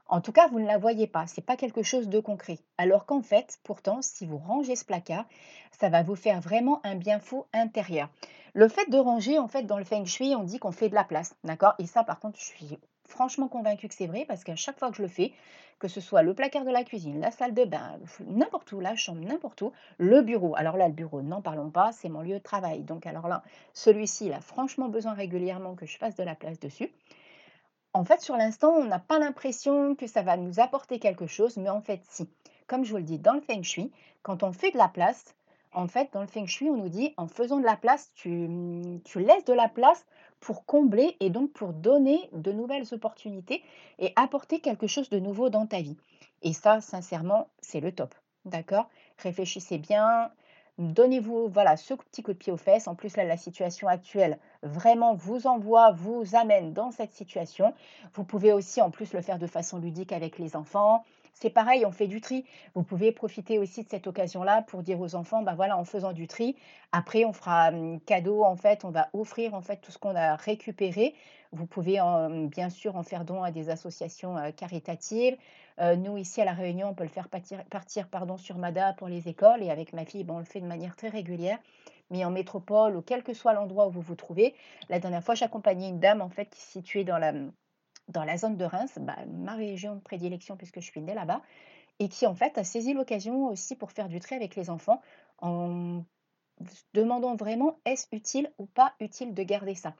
En 0.07 0.21
tout 0.21 0.31
cas, 0.31 0.47
vous 0.47 0.59
ne 0.59 0.67
la 0.67 0.77
voyez 0.77 1.07
pas, 1.07 1.25
ce 1.25 1.39
n'est 1.39 1.45
pas 1.45 1.57
quelque 1.57 1.81
chose 1.81 2.09
de 2.09 2.19
concret. 2.19 2.59
Alors 2.77 3.07
qu'en 3.07 3.23
fait, 3.23 3.57
pourtant, 3.63 4.03
si 4.03 4.27
vous 4.27 4.37
rangez 4.37 4.75
ce 4.75 4.85
placard, 4.85 5.25
ça 5.71 5.89
va 5.89 6.03
vous 6.03 6.15
faire 6.15 6.41
vraiment 6.41 6.79
un 6.83 6.95
bien 6.95 7.19
fou 7.19 7.45
intérieur. 7.53 8.09
Le 8.53 8.67
fait 8.67 8.87
de 8.89 8.97
ranger, 8.97 9.39
en 9.39 9.47
fait, 9.47 9.63
dans 9.63 9.79
le 9.79 9.83
feng 9.83 10.05
shui, 10.05 10.35
on 10.35 10.43
dit 10.43 10.59
qu'on 10.59 10.71
fait 10.71 10.89
de 10.89 10.95
la 10.95 11.03
place, 11.03 11.35
d'accord? 11.43 11.73
Et 11.79 11.87
ça, 11.87 12.03
par 12.03 12.19
contre, 12.19 12.39
je 12.39 12.45
suis 12.45 12.77
franchement 13.07 13.47
convaincue 13.47 13.87
que 13.87 13.95
c'est 13.95 14.05
vrai 14.05 14.25
parce 14.27 14.43
qu'à 14.43 14.55
chaque 14.55 14.77
fois 14.77 14.91
que 14.91 14.97
je 14.97 15.01
le 15.01 15.07
fais, 15.07 15.33
que 15.79 15.87
ce 15.87 15.99
soit 16.01 16.21
le 16.21 16.35
placard 16.35 16.65
de 16.65 16.71
la 16.71 16.83
cuisine, 16.83 17.19
la 17.19 17.31
salle 17.31 17.55
de 17.55 17.65
bain, 17.65 17.99
n'importe 18.27 18.71
où, 18.73 18.79
la 18.79 18.95
chambre, 18.95 19.25
n'importe 19.25 19.61
où, 19.63 19.73
le 19.97 20.21
bureau. 20.21 20.55
Alors 20.55 20.77
là, 20.77 20.87
le 20.87 20.93
bureau, 20.93 21.23
n'en 21.23 21.41
parlons 21.41 21.71
pas, 21.71 21.91
c'est 21.91 22.09
mon 22.09 22.21
lieu 22.21 22.35
de 22.35 22.43
travail. 22.43 22.83
Donc 22.83 23.07
alors 23.07 23.27
là, 23.27 23.43
celui-ci, 23.73 24.27
il 24.27 24.33
a 24.33 24.39
franchement 24.39 24.87
besoin 24.87 25.13
régulièrement 25.13 25.73
que 25.73 25.87
je 25.87 25.97
fasse 25.97 26.15
de 26.15 26.23
la 26.23 26.35
place 26.35 26.59
dessus. 26.59 26.91
En 27.95 28.03
fait, 28.03 28.19
sur 28.19 28.35
l'instant, 28.35 28.73
on 28.73 28.83
n'a 28.83 28.99
pas 28.99 29.19
l'impression 29.19 29.95
que 29.95 30.05
ça 30.05 30.21
va 30.21 30.35
nous 30.35 30.59
apporter 30.59 30.99
quelque 30.99 31.27
chose, 31.27 31.55
mais 31.55 31.69
en 31.69 31.79
fait, 31.79 32.01
si. 32.09 32.27
Comme 32.67 32.83
je 32.83 32.91
vous 32.91 32.97
le 32.97 33.03
dis, 33.03 33.19
dans 33.19 33.31
le 33.31 33.39
feng 33.39 33.63
shui, 33.63 33.89
quand 34.21 34.43
on 34.43 34.51
fait 34.51 34.71
de 34.71 34.77
la 34.77 34.89
place, 34.89 35.33
en 35.71 35.87
fait, 35.87 36.09
dans 36.11 36.19
le 36.19 36.27
feng 36.27 36.45
shui, 36.45 36.69
on 36.69 36.75
nous 36.75 36.89
dit 36.89 37.13
en 37.15 37.29
faisant 37.29 37.57
de 37.57 37.63
la 37.63 37.77
place, 37.77 38.11
tu, 38.13 38.49
laisses 39.15 39.45
de 39.45 39.53
la 39.53 39.69
place 39.69 40.05
pour 40.41 40.65
combler 40.65 41.15
et 41.21 41.29
donc 41.29 41.53
pour 41.53 41.71
donner 41.71 42.29
de 42.33 42.51
nouvelles 42.51 42.93
opportunités 42.93 43.63
et 43.97 44.11
apporter 44.17 44.59
quelque 44.59 44.87
chose 44.87 45.09
de 45.09 45.19
nouveau 45.19 45.47
dans 45.47 45.65
ta 45.65 45.79
vie. 45.79 45.95
Et 46.41 46.51
ça, 46.51 46.81
sincèrement, 46.81 47.47
c'est 47.61 47.79
le 47.79 47.93
top. 47.93 48.13
D'accord? 48.43 48.89
Réfléchissez 49.19 49.77
bien, 49.77 50.31
Donnez-vous 50.77 51.47
voilà, 51.47 51.77
ce 51.77 51.93
petit 51.93 52.21
coup 52.21 52.33
de 52.33 52.37
pied 52.37 52.51
aux 52.51 52.57
fesses. 52.57 52.87
En 52.87 52.95
plus, 52.95 53.15
là, 53.15 53.23
la 53.23 53.37
situation 53.37 53.87
actuelle 53.87 54.37
vraiment 54.61 55.15
vous 55.15 55.47
envoie, 55.47 55.91
vous 55.91 56.35
amène 56.35 56.73
dans 56.73 56.91
cette 56.91 57.13
situation. 57.13 57.73
Vous 58.13 58.25
pouvez 58.25 58.51
aussi, 58.51 58.81
en 58.81 58.89
plus, 58.89 59.13
le 59.13 59.21
faire 59.21 59.39
de 59.39 59.47
façon 59.47 59.79
ludique 59.79 60.11
avec 60.11 60.37
les 60.37 60.55
enfants. 60.57 61.05
C'est 61.37 61.49
pareil, 61.49 61.85
on 61.85 61.91
fait 61.91 62.07
du 62.07 62.21
tri. 62.21 62.45
Vous 62.75 62.83
pouvez 62.83 63.11
profiter 63.11 63.59
aussi 63.59 63.83
de 63.83 63.89
cette 63.89 64.07
occasion-là 64.07 64.61
pour 64.61 64.83
dire 64.83 65.01
aux 65.01 65.15
enfants, 65.15 65.43
bah 65.43 65.53
voilà, 65.53 65.77
en 65.77 65.83
faisant 65.83 66.13
du 66.13 66.27
tri, 66.27 66.55
après 66.93 67.25
on 67.25 67.33
fera 67.33 67.65
un 67.67 67.99
cadeau, 67.99 68.45
en 68.45 68.55
fait, 68.55 68.85
on 68.85 68.89
va 68.89 69.09
offrir 69.11 69.53
en 69.53 69.61
fait 69.61 69.77
tout 69.81 69.91
ce 69.91 69.97
qu'on 69.97 70.15
a 70.15 70.37
récupéré. 70.37 71.13
Vous 71.51 71.65
pouvez 71.65 71.99
bien 72.49 72.69
sûr 72.69 72.95
en 72.95 73.03
faire 73.03 73.25
don 73.25 73.43
à 73.43 73.51
des 73.51 73.69
associations 73.69 74.37
euh, 74.37 74.51
caritatives. 74.51 75.35
Euh, 75.81 75.97
nous, 75.97 76.17
ici 76.17 76.41
à 76.41 76.45
La 76.45 76.53
Réunion, 76.53 76.89
on 76.89 76.93
peut 76.93 77.03
le 77.03 77.09
faire 77.09 77.27
partir, 77.27 77.63
partir 77.65 78.07
pardon, 78.07 78.37
sur 78.37 78.57
MADA 78.57 78.93
pour 78.93 79.09
les 79.09 79.27
écoles. 79.27 79.61
Et 79.61 79.69
avec 79.69 79.91
ma 79.91 80.05
fille, 80.05 80.23
bon, 80.23 80.35
on 80.35 80.39
le 80.39 80.45
fait 80.45 80.61
de 80.61 80.65
manière 80.65 80.95
très 80.95 81.09
régulière. 81.09 81.59
Mais 82.11 82.23
en 82.23 82.31
métropole 82.31 82.95
ou 82.95 83.01
quel 83.01 83.23
que 83.23 83.33
soit 83.33 83.53
l'endroit 83.53 83.87
où 83.87 83.91
vous 83.91 84.01
vous 84.01 84.15
trouvez, 84.15 84.53
la 84.89 84.99
dernière 84.99 85.23
fois, 85.23 85.35
j'accompagnais 85.35 85.89
une 85.89 85.99
dame 85.99 86.21
en 86.21 86.29
fait 86.29 86.45
qui 86.45 86.61
se 86.61 86.71
situait 86.71 87.03
dans 87.03 87.17
la, 87.17 87.33
dans 88.07 88.23
la 88.23 88.37
zone 88.37 88.57
de 88.57 88.65
Reims, 88.65 88.97
bah, 89.01 89.17
ma 89.27 89.55
région 89.55 89.95
de 89.95 90.01
prédilection 90.01 90.57
puisque 90.57 90.79
je 90.79 90.85
suis 90.85 91.01
née 91.01 91.13
là-bas, 91.13 91.41
et 91.99 92.09
qui 92.09 92.27
en 92.27 92.35
fait 92.35 92.57
a 92.57 92.63
saisi 92.63 92.93
l'occasion 92.93 93.47
aussi 93.47 93.75
pour 93.75 93.91
faire 93.91 94.09
du 94.09 94.19
trait 94.19 94.35
avec 94.35 94.55
les 94.55 94.69
enfants 94.69 95.01
en 95.39 96.03
demandant 96.93 97.35
vraiment 97.35 97.79
est-ce 97.85 98.07
utile 98.11 98.51
ou 98.57 98.65
pas 98.65 98.93
utile 98.99 99.33
de 99.33 99.43
garder 99.43 99.75
ça. 99.75 99.93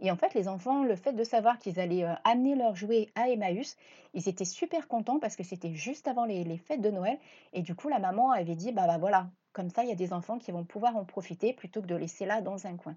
Et 0.00 0.10
en 0.10 0.16
fait, 0.16 0.34
les 0.34 0.48
enfants, 0.48 0.82
le 0.82 0.96
fait 0.96 1.12
de 1.12 1.24
savoir 1.24 1.58
qu'ils 1.58 1.78
allaient 1.78 2.04
euh, 2.04 2.14
amener 2.24 2.54
leurs 2.54 2.74
jouets 2.74 3.10
à 3.14 3.28
Emmaüs, 3.28 3.76
ils 4.14 4.28
étaient 4.28 4.46
super 4.46 4.88
contents 4.88 5.18
parce 5.18 5.36
que 5.36 5.42
c'était 5.42 5.74
juste 5.74 6.08
avant 6.08 6.24
les, 6.24 6.56
fêtes 6.56 6.80
de 6.80 6.90
Noël. 6.90 7.18
Et 7.52 7.62
du 7.62 7.74
coup, 7.74 7.88
la 7.88 7.98
maman 7.98 8.30
avait 8.30 8.56
dit, 8.56 8.72
bah, 8.72 8.86
bah 8.86 8.98
voilà, 8.98 9.30
comme 9.52 9.68
ça, 9.68 9.84
il 9.84 9.90
y 9.90 9.92
a 9.92 9.96
des 9.96 10.12
enfants 10.12 10.38
qui 10.38 10.52
vont 10.52 10.64
pouvoir 10.64 10.96
en 10.96 11.04
profiter 11.04 11.52
plutôt 11.52 11.82
que 11.82 11.86
de 11.86 11.94
laisser 11.94 12.24
là 12.24 12.40
dans 12.40 12.66
un 12.66 12.76
coin. 12.76 12.96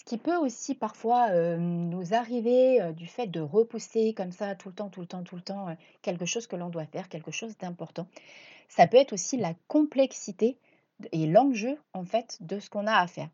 Ce 0.00 0.04
qui 0.06 0.16
peut 0.16 0.36
aussi 0.36 0.74
parfois 0.74 1.30
nous 1.58 2.14
arriver 2.14 2.80
du 2.94 3.06
fait 3.06 3.26
de 3.26 3.38
repousser 3.38 4.14
comme 4.14 4.32
ça 4.32 4.54
tout 4.54 4.70
le 4.70 4.74
temps, 4.74 4.88
tout 4.88 5.02
le 5.02 5.06
temps, 5.06 5.22
tout 5.22 5.36
le 5.36 5.42
temps 5.42 5.76
quelque 6.00 6.24
chose 6.24 6.46
que 6.46 6.56
l'on 6.56 6.70
doit 6.70 6.86
faire, 6.86 7.10
quelque 7.10 7.30
chose 7.30 7.54
d'important. 7.58 8.06
Ça 8.70 8.86
peut 8.86 8.96
être 8.96 9.12
aussi 9.12 9.36
la 9.36 9.52
complexité 9.68 10.56
et 11.12 11.26
l'enjeu 11.26 11.76
en 11.92 12.04
fait 12.04 12.38
de 12.40 12.58
ce 12.60 12.70
qu'on 12.70 12.86
a 12.86 12.94
à 12.94 13.06
faire. 13.06 13.28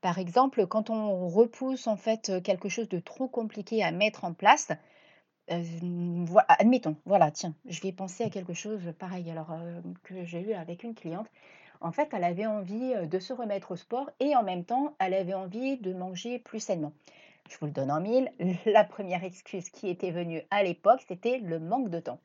Par 0.00 0.20
exemple, 0.20 0.68
quand 0.68 0.88
on 0.88 1.26
repousse 1.26 1.88
en 1.88 1.96
fait 1.96 2.30
quelque 2.44 2.68
chose 2.68 2.88
de 2.88 3.00
trop 3.00 3.26
compliqué 3.26 3.82
à 3.82 3.90
mettre 3.90 4.22
en 4.22 4.34
place, 4.34 4.68
admettons, 5.48 6.94
voilà, 7.06 7.32
tiens, 7.32 7.56
je 7.66 7.80
vais 7.80 7.90
penser 7.90 8.22
à 8.22 8.30
quelque 8.30 8.54
chose 8.54 8.82
pareil 9.00 9.28
alors 9.32 9.52
que 10.04 10.24
j'ai 10.24 10.42
eu 10.42 10.52
avec 10.52 10.84
une 10.84 10.94
cliente. 10.94 11.26
En 11.80 11.92
fait, 11.92 12.08
elle 12.12 12.24
avait 12.24 12.46
envie 12.46 12.94
de 13.06 13.18
se 13.18 13.32
remettre 13.32 13.72
au 13.72 13.76
sport 13.76 14.10
et 14.20 14.34
en 14.34 14.42
même 14.42 14.64
temps, 14.64 14.94
elle 14.98 15.14
avait 15.14 15.34
envie 15.34 15.76
de 15.76 15.92
manger 15.92 16.38
plus 16.38 16.60
sainement. 16.60 16.92
Je 17.48 17.56
vous 17.58 17.66
le 17.66 17.72
donne 17.72 17.90
en 17.90 18.00
mille. 18.00 18.30
La 18.66 18.84
première 18.84 19.24
excuse 19.24 19.70
qui 19.70 19.88
était 19.88 20.10
venue 20.10 20.42
à 20.50 20.62
l'époque, 20.62 21.02
c'était 21.06 21.38
le 21.38 21.58
manque 21.58 21.88
de 21.90 22.00
temps. 22.00 22.20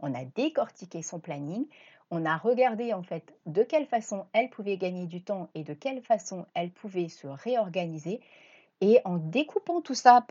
On 0.00 0.14
a 0.14 0.24
décortiqué 0.24 1.02
son 1.02 1.18
planning, 1.18 1.66
on 2.10 2.24
a 2.24 2.36
regardé 2.36 2.92
en 2.92 3.02
fait 3.02 3.34
de 3.46 3.62
quelle 3.62 3.86
façon 3.86 4.26
elle 4.32 4.50
pouvait 4.50 4.76
gagner 4.76 5.06
du 5.06 5.22
temps 5.22 5.48
et 5.54 5.64
de 5.64 5.74
quelle 5.74 6.02
façon 6.02 6.46
elle 6.54 6.70
pouvait 6.70 7.08
se 7.08 7.26
réorganiser. 7.26 8.20
Et 8.80 9.00
en 9.04 9.16
découpant 9.16 9.80
tout 9.80 9.94
ça 9.94 10.26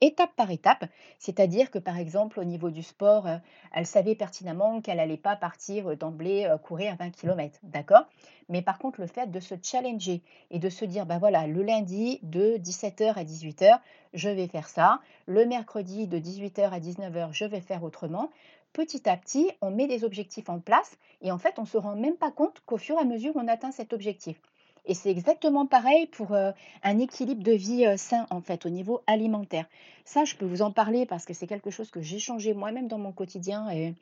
étape 0.00 0.34
par 0.36 0.50
étape, 0.50 0.86
c'est-à-dire 1.18 1.70
que 1.70 1.78
par 1.78 1.98
exemple 1.98 2.40
au 2.40 2.44
niveau 2.44 2.70
du 2.70 2.82
sport, 2.82 3.28
elle 3.72 3.86
savait 3.86 4.14
pertinemment 4.14 4.80
qu'elle 4.80 4.96
n'allait 4.96 5.16
pas 5.16 5.36
partir 5.36 5.96
d'emblée 5.96 6.52
courir 6.64 6.96
20 6.98 7.10
km, 7.10 7.58
d'accord? 7.62 8.04
Mais 8.48 8.62
par 8.62 8.78
contre 8.78 9.00
le 9.00 9.06
fait 9.06 9.30
de 9.30 9.38
se 9.38 9.54
challenger 9.62 10.22
et 10.50 10.58
de 10.58 10.68
se 10.68 10.84
dire, 10.84 11.06
ben 11.06 11.18
voilà, 11.18 11.46
le 11.46 11.62
lundi 11.62 12.18
de 12.22 12.56
17h 12.56 13.14
à 13.14 13.24
18h, 13.24 13.78
je 14.12 14.28
vais 14.28 14.48
faire 14.48 14.68
ça, 14.68 15.00
le 15.26 15.44
mercredi 15.44 16.08
de 16.08 16.18
18h 16.18 16.70
à 16.70 16.80
19h, 16.80 17.28
je 17.32 17.44
vais 17.44 17.60
faire 17.60 17.84
autrement, 17.84 18.30
petit 18.72 19.08
à 19.08 19.16
petit, 19.16 19.50
on 19.60 19.70
met 19.70 19.86
des 19.86 20.04
objectifs 20.04 20.48
en 20.48 20.58
place 20.58 20.96
et 21.22 21.30
en 21.30 21.38
fait, 21.38 21.58
on 21.58 21.62
ne 21.62 21.66
se 21.66 21.78
rend 21.78 21.96
même 21.96 22.16
pas 22.16 22.32
compte 22.32 22.60
qu'au 22.66 22.76
fur 22.76 22.96
et 22.96 23.00
à 23.00 23.04
mesure, 23.04 23.32
on 23.36 23.46
atteint 23.46 23.70
cet 23.72 23.92
objectif. 23.92 24.40
Et 24.86 24.94
c'est 24.94 25.10
exactement 25.10 25.66
pareil 25.66 26.06
pour 26.06 26.34
un 26.34 26.98
équilibre 26.98 27.42
de 27.42 27.52
vie 27.52 27.86
sain, 27.96 28.26
en 28.30 28.40
fait, 28.40 28.66
au 28.66 28.68
niveau 28.68 29.00
alimentaire. 29.06 29.66
Ça, 30.04 30.24
je 30.24 30.36
peux 30.36 30.44
vous 30.44 30.60
en 30.60 30.72
parler 30.72 31.06
parce 31.06 31.24
que 31.24 31.32
c'est 31.32 31.46
quelque 31.46 31.70
chose 31.70 31.90
que 31.90 32.02
j'ai 32.02 32.18
changé 32.18 32.52
moi-même 32.52 32.88
dans 32.88 32.98
mon 32.98 33.12
quotidien. 33.12 33.70
Et, 33.70 33.94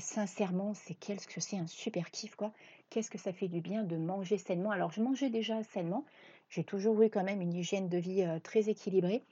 sincèrement, 0.00 0.74
c'est 0.74 0.94
qu'est-ce 0.94 1.56
un 1.56 1.66
super 1.68 2.10
kiff, 2.10 2.34
quoi. 2.34 2.52
Qu'est-ce 2.90 3.10
que 3.10 3.18
ça 3.18 3.32
fait 3.32 3.48
du 3.48 3.60
bien 3.60 3.84
de 3.84 3.96
manger 3.96 4.38
sainement? 4.38 4.72
Alors, 4.72 4.90
je 4.90 5.00
mangeais 5.00 5.30
déjà 5.30 5.62
sainement. 5.62 6.04
J'ai 6.50 6.64
toujours 6.64 7.00
eu 7.02 7.10
quand 7.10 7.22
même 7.22 7.40
une 7.40 7.54
hygiène 7.54 7.88
de 7.88 7.98
vie 7.98 8.26
très 8.42 8.68
équilibrée. 8.68 9.22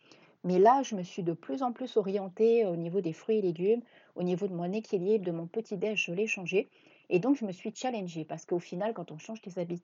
Mais 0.44 0.60
là, 0.60 0.82
je 0.84 0.94
me 0.94 1.02
suis 1.02 1.24
de 1.24 1.32
plus 1.32 1.64
en 1.64 1.72
plus 1.72 1.96
orientée 1.96 2.64
au 2.64 2.76
niveau 2.76 3.00
des 3.00 3.12
fruits 3.12 3.38
et 3.38 3.42
légumes, 3.42 3.80
au 4.14 4.22
niveau 4.22 4.46
de 4.46 4.54
mon 4.54 4.70
équilibre, 4.72 5.24
de 5.24 5.32
mon 5.32 5.46
petit-déj, 5.46 6.04
je 6.06 6.12
l'ai 6.12 6.28
changé. 6.28 6.68
Et 7.08 7.18
donc, 7.18 7.36
je 7.36 7.44
me 7.44 7.52
suis 7.52 7.74
challengée 7.74 8.24
parce 8.24 8.44
qu'au 8.46 8.58
final, 8.58 8.94
quand 8.94 9.12
on 9.12 9.18
change 9.18 9.40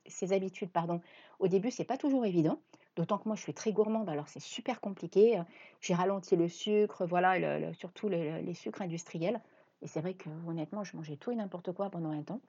ses 0.07 0.33
habitudes, 0.33 0.71
pardon, 0.71 1.01
au 1.39 1.47
début, 1.47 1.71
c'est 1.71 1.85
pas 1.85 1.97
toujours 1.97 2.25
évident. 2.25 2.59
D'autant 2.95 3.17
que 3.17 3.27
moi, 3.27 3.35
je 3.35 3.41
suis 3.41 3.53
très 3.53 3.71
gourmande, 3.71 4.09
alors 4.09 4.27
c'est 4.27 4.41
super 4.41 4.81
compliqué. 4.81 5.41
J'ai 5.81 5.93
ralenti 5.93 6.35
le 6.35 6.47
sucre, 6.47 7.05
voilà, 7.05 7.73
surtout 7.73 8.09
les 8.09 8.53
sucres 8.53 8.81
industriels. 8.81 9.41
Et 9.81 9.87
c'est 9.87 10.01
vrai 10.01 10.13
que 10.13 10.29
honnêtement, 10.47 10.83
je 10.83 10.95
mangeais 10.95 11.17
tout 11.17 11.31
et 11.31 11.35
n'importe 11.35 11.71
quoi 11.73 11.89
pendant 11.89 12.11
un 12.11 12.23
temps. 12.23 12.41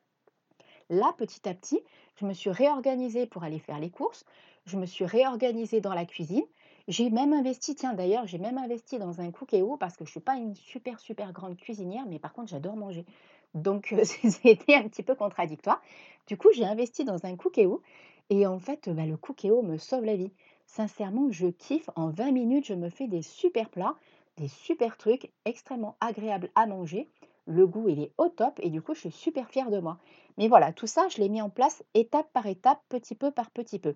Là, 0.90 1.14
petit 1.16 1.49
à 1.49 1.54
petit, 1.54 1.81
je 2.16 2.26
me 2.26 2.35
suis 2.35 2.50
réorganisée 2.50 3.26
pour 3.26 3.43
aller 3.43 3.59
faire 3.59 3.78
les 3.78 3.90
courses. 3.90 4.25
Je 4.66 4.76
me 4.76 4.87
suis 4.87 5.04
réorganisée 5.07 5.81
dans 5.81 5.95
la 5.95 6.04
cuisine. 6.04 6.45
J'ai 6.87 7.09
même 7.09 7.33
investi, 7.33 7.75
tiens 7.75 7.95
d'ailleurs, 7.95 8.26
j'ai 8.26 8.38
même 8.38 8.59
investi 8.59 8.99
dans 8.99 9.21
un 9.21 9.31
cookéo 9.31 9.76
parce 9.79 9.97
que 9.97 10.05
je 10.05 10.11
ne 10.11 10.12
suis 10.12 10.21
pas 10.21 10.37
une 10.37 10.55
super 10.55 11.00
super 11.00 11.33
grande 11.33 11.57
cuisinière, 11.57 12.05
mais 12.07 12.19
par 12.19 12.35
contre 12.35 12.49
j'adore 12.50 12.76
manger. 12.76 13.07
Donc 13.55 13.95
c'était 14.05 14.75
un 14.75 14.88
petit 14.88 15.03
peu 15.03 15.14
contradictoire. 15.14 15.81
Du 16.26 16.37
coup, 16.37 16.49
j'ai 16.55 16.64
investi 16.64 17.05
dans 17.05 17.25
un 17.25 17.37
cookéo 17.37 17.83
et 18.31 18.47
en 18.47 18.59
fait, 18.59 18.88
bah, 18.91 19.07
le 19.07 19.17
cookéo 19.17 19.62
me 19.62 19.79
sauve 19.79 20.05
la 20.05 20.17
vie. 20.17 20.33
Sincèrement, 20.67 21.31
je 21.31 21.47
kiffe. 21.47 21.88
En 21.97 22.11
20 22.11 22.33
minutes, 22.33 22.67
je 22.67 22.75
me 22.75 22.91
fais 22.91 23.07
des 23.07 23.23
super 23.23 23.71
plats, 23.71 23.95
des 24.37 24.49
super 24.49 24.97
trucs 24.99 25.31
extrêmement 25.47 25.97
agréables 26.00 26.50
à 26.55 26.67
manger. 26.67 27.09
Le 27.47 27.67
goût, 27.67 27.88
il 27.88 28.00
est 28.00 28.12
au 28.19 28.29
top 28.29 28.59
et 28.62 28.71
du 28.71 28.83
coup, 28.83 28.95
je 28.95 29.00
suis 29.00 29.11
super 29.11 29.49
fière 29.49 29.71
de 29.71 29.79
moi. 29.79 29.99
Mais 30.38 30.49
voilà, 30.49 30.73
tout 30.73 30.87
ça, 30.87 31.09
je 31.09 31.19
l'ai 31.19 31.29
mis 31.29 31.43
en 31.43 31.50
place 31.50 31.83
étape 31.95 32.31
par 32.33 32.47
étape, 32.47 32.81
petit 32.88 33.14
peu 33.14 33.31
par 33.31 33.50
petit 33.50 33.79
peu. 33.79 33.95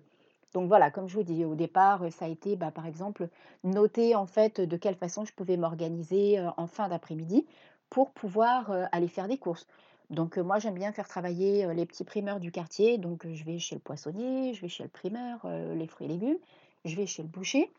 Donc 0.53 0.67
voilà, 0.67 0.89
comme 0.89 1.07
je 1.07 1.15
vous 1.15 1.23
dis, 1.23 1.45
au 1.45 1.55
départ, 1.55 2.03
ça 2.11 2.25
a 2.25 2.27
été, 2.27 2.55
bah, 2.55 2.71
par 2.71 2.85
exemple, 2.85 3.29
noter 3.63 4.15
en 4.15 4.25
fait 4.25 4.61
de 4.61 4.77
quelle 4.77 4.95
façon 4.95 5.25
je 5.25 5.33
pouvais 5.33 5.57
m'organiser 5.57 6.39
en 6.57 6.67
fin 6.67 6.89
d'après-midi 6.89 7.45
pour 7.89 8.11
pouvoir 8.11 8.71
aller 8.91 9.07
faire 9.07 9.27
des 9.27 9.37
courses. 9.37 9.67
Donc 10.09 10.37
moi, 10.37 10.57
j'aime 10.57 10.73
bien 10.73 10.91
faire 10.91 11.07
travailler 11.07 11.71
les 11.73 11.85
petits 11.85 12.03
primeurs 12.03 12.39
du 12.39 12.51
quartier. 12.51 12.97
Donc 12.97 13.27
je 13.31 13.43
vais 13.43 13.59
chez 13.59 13.75
le 13.75 13.81
poissonnier, 13.81 14.53
je 14.53 14.61
vais 14.61 14.69
chez 14.69 14.83
le 14.83 14.89
primeur, 14.89 15.45
les 15.75 15.87
fruits 15.87 16.07
et 16.07 16.09
légumes, 16.09 16.39
je 16.85 16.95
vais 16.95 17.05
chez 17.05 17.21
le 17.21 17.27
boucher. 17.27 17.71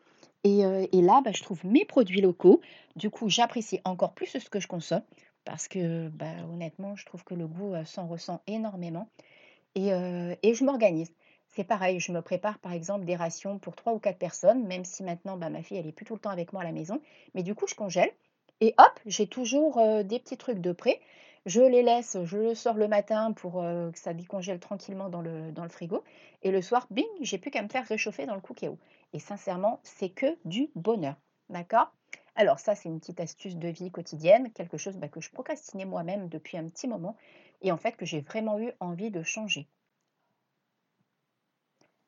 Et, 0.43 0.61
là, 1.01 1.21
bah, 1.23 1.31
je 1.33 1.43
trouve 1.43 1.65
mes 1.65 1.85
produits 1.85 2.21
locaux. 2.21 2.61
Du 2.95 3.09
coup, 3.09 3.29
j'apprécie 3.29 3.81
encore 3.83 4.13
plus 4.13 4.27
ce 4.27 4.49
que 4.49 4.59
je 4.59 4.67
consomme 4.67 5.03
parce 5.43 5.67
que 5.67 6.07
bah, 6.09 6.25
honnêtement, 6.51 6.95
je 6.95 7.05
trouve 7.05 7.23
que 7.25 7.33
le 7.33 7.47
goût 7.47 7.73
s'en 7.85 8.07
ressent 8.07 8.41
énormément. 8.47 9.09
Et, 9.75 9.89
et 9.89 10.53
je 10.53 10.63
m'organise. 10.63 11.11
C'est 11.51 11.63
pareil, 11.63 11.99
je 11.99 12.11
me 12.11 12.21
prépare 12.21 12.59
par 12.59 12.71
exemple 12.71 13.05
des 13.05 13.15
rations 13.15 13.59
pour 13.59 13.75
trois 13.75 13.93
ou 13.93 13.99
quatre 13.99 14.17
personnes, 14.17 14.65
même 14.67 14.85
si 14.85 15.03
maintenant 15.03 15.37
bah, 15.37 15.49
ma 15.49 15.61
fille 15.61 15.77
elle 15.77 15.87
est 15.87 15.91
plus 15.91 16.05
tout 16.05 16.15
le 16.15 16.19
temps 16.19 16.29
avec 16.29 16.53
moi 16.53 16.61
à 16.61 16.65
la 16.65 16.71
maison. 16.71 17.01
Mais 17.33 17.43
du 17.43 17.55
coup, 17.55 17.67
je 17.67 17.75
congèle 17.75 18.11
et 18.61 18.73
hop, 18.77 18.99
j'ai 19.05 19.27
toujours 19.27 19.81
des 20.03 20.19
petits 20.19 20.37
trucs 20.37 20.59
de 20.59 20.71
prêt. 20.71 20.99
Je 21.45 21.61
les 21.61 21.81
laisse, 21.83 22.17
je 22.23 22.37
le 22.37 22.55
sors 22.55 22.75
le 22.75 22.87
matin 22.87 23.31
pour 23.33 23.53
que 23.53 23.97
ça 23.99 24.13
décongèle 24.13 24.59
tranquillement 24.59 25.09
dans 25.09 25.21
le, 25.21 25.51
dans 25.51 25.63
le 25.63 25.69
frigo. 25.69 26.03
Et 26.43 26.51
le 26.51 26.61
soir, 26.61 26.87
bing, 26.91 27.07
j'ai 27.21 27.37
plus 27.37 27.51
qu'à 27.51 27.63
me 27.63 27.69
faire 27.69 27.85
réchauffer 27.85 28.25
dans 28.25 28.35
le 28.35 28.41
cookéo. 28.41 28.77
Et 29.13 29.19
sincèrement, 29.19 29.79
c'est 29.83 30.09
que 30.09 30.37
du 30.45 30.69
bonheur. 30.75 31.15
D'accord? 31.49 31.91
Alors 32.35 32.59
ça, 32.59 32.75
c'est 32.75 32.87
une 32.87 32.99
petite 32.99 33.19
astuce 33.19 33.57
de 33.57 33.67
vie 33.67 33.91
quotidienne, 33.91 34.51
quelque 34.53 34.77
chose 34.77 34.97
bah, 34.97 35.09
que 35.09 35.19
je 35.19 35.31
procrastinais 35.31 35.85
moi-même 35.85 36.29
depuis 36.29 36.57
un 36.57 36.67
petit 36.69 36.87
moment 36.87 37.17
et 37.61 37.71
en 37.71 37.77
fait 37.77 37.97
que 37.97 38.05
j'ai 38.05 38.21
vraiment 38.21 38.59
eu 38.59 38.71
envie 38.79 39.11
de 39.11 39.21
changer. 39.21 39.67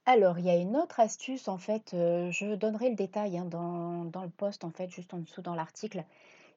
Alors, 0.06 0.38
il 0.40 0.46
y 0.46 0.50
a 0.50 0.56
une 0.56 0.76
autre 0.76 1.00
astuce, 1.00 1.48
en 1.48 1.58
fait, 1.58 1.90
je 1.92 2.56
donnerai 2.56 2.90
le 2.90 2.96
détail 2.96 3.38
hein, 3.38 3.46
dans, 3.46 4.06
dans 4.06 4.24
le 4.24 4.30
post, 4.30 4.64
en 4.64 4.70
fait, 4.70 4.90
juste 4.90 5.14
en 5.14 5.20
dessous 5.20 5.42
dans 5.42 5.56
l'article 5.56 6.04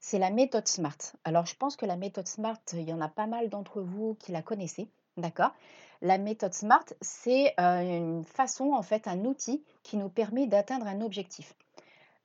c'est 0.00 0.18
la 0.18 0.30
méthode 0.30 0.68
SMART. 0.68 0.98
Alors, 1.24 1.46
je 1.46 1.56
pense 1.56 1.76
que 1.76 1.86
la 1.86 1.96
méthode 1.96 2.28
SMART, 2.28 2.60
il 2.72 2.82
y 2.82 2.92
en 2.92 3.00
a 3.00 3.08
pas 3.08 3.26
mal 3.26 3.48
d'entre 3.48 3.80
vous 3.80 4.14
qui 4.20 4.32
la 4.32 4.42
connaissez, 4.42 4.88
d'accord? 5.16 5.52
La 6.02 6.18
méthode 6.18 6.54
SMART, 6.54 6.84
c'est 7.00 7.54
euh, 7.58 7.80
une 7.80 8.24
façon, 8.24 8.72
en 8.72 8.82
fait, 8.82 9.08
un 9.08 9.24
outil 9.24 9.64
qui 9.82 9.96
nous 9.96 10.08
permet 10.08 10.46
d'atteindre 10.46 10.86
un 10.86 11.00
objectif. 11.00 11.54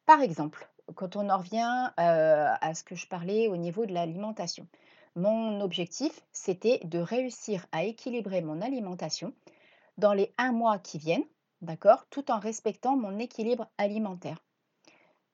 Par 0.05 0.21
exemple, 0.21 0.69
quand 0.95 1.15
on 1.15 1.29
en 1.29 1.37
revient 1.37 1.89
euh, 1.99 2.53
à 2.59 2.73
ce 2.75 2.83
que 2.83 2.95
je 2.95 3.07
parlais 3.07 3.47
au 3.47 3.57
niveau 3.57 3.85
de 3.85 3.93
l'alimentation, 3.93 4.67
mon 5.15 5.61
objectif, 5.61 6.21
c'était 6.31 6.79
de 6.83 6.99
réussir 6.99 7.65
à 7.71 7.83
équilibrer 7.83 8.41
mon 8.41 8.61
alimentation 8.61 9.33
dans 9.97 10.13
les 10.13 10.33
un 10.37 10.51
mois 10.51 10.79
qui 10.79 10.97
viennent, 10.97 11.25
d'accord, 11.61 12.05
tout 12.09 12.31
en 12.31 12.39
respectant 12.39 12.95
mon 12.97 13.19
équilibre 13.19 13.67
alimentaire. 13.77 14.43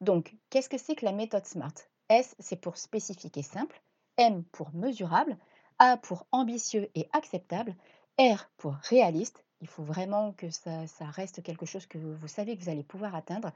Donc, 0.01 0.35
qu'est-ce 0.49 0.69
que 0.69 0.77
c'est 0.77 0.95
que 0.95 1.05
la 1.05 1.11
méthode 1.11 1.45
SMART? 1.45 1.73
S, 2.09 2.35
c'est 2.39 2.61
pour 2.61 2.77
spécifique 2.77 3.37
et 3.37 3.43
simple. 3.43 3.81
M 4.17 4.43
pour 4.45 4.73
mesurable. 4.73 5.37
A 5.79 5.97
pour 5.97 6.27
ambitieux 6.31 6.89
et 6.95 7.07
acceptable. 7.13 7.75
R 8.19 8.49
pour 8.57 8.73
réaliste. 8.83 9.43
Il 9.61 9.67
faut 9.67 9.83
vraiment 9.83 10.33
que 10.33 10.49
ça, 10.51 10.85
reste 11.11 11.41
quelque 11.41 11.65
chose 11.65 11.87
que 11.87 11.97
vous 11.97 12.27
savez 12.27 12.55
que 12.55 12.63
vous 12.63 12.69
allez 12.69 12.83
pouvoir 12.83 13.15
atteindre. 13.15 13.51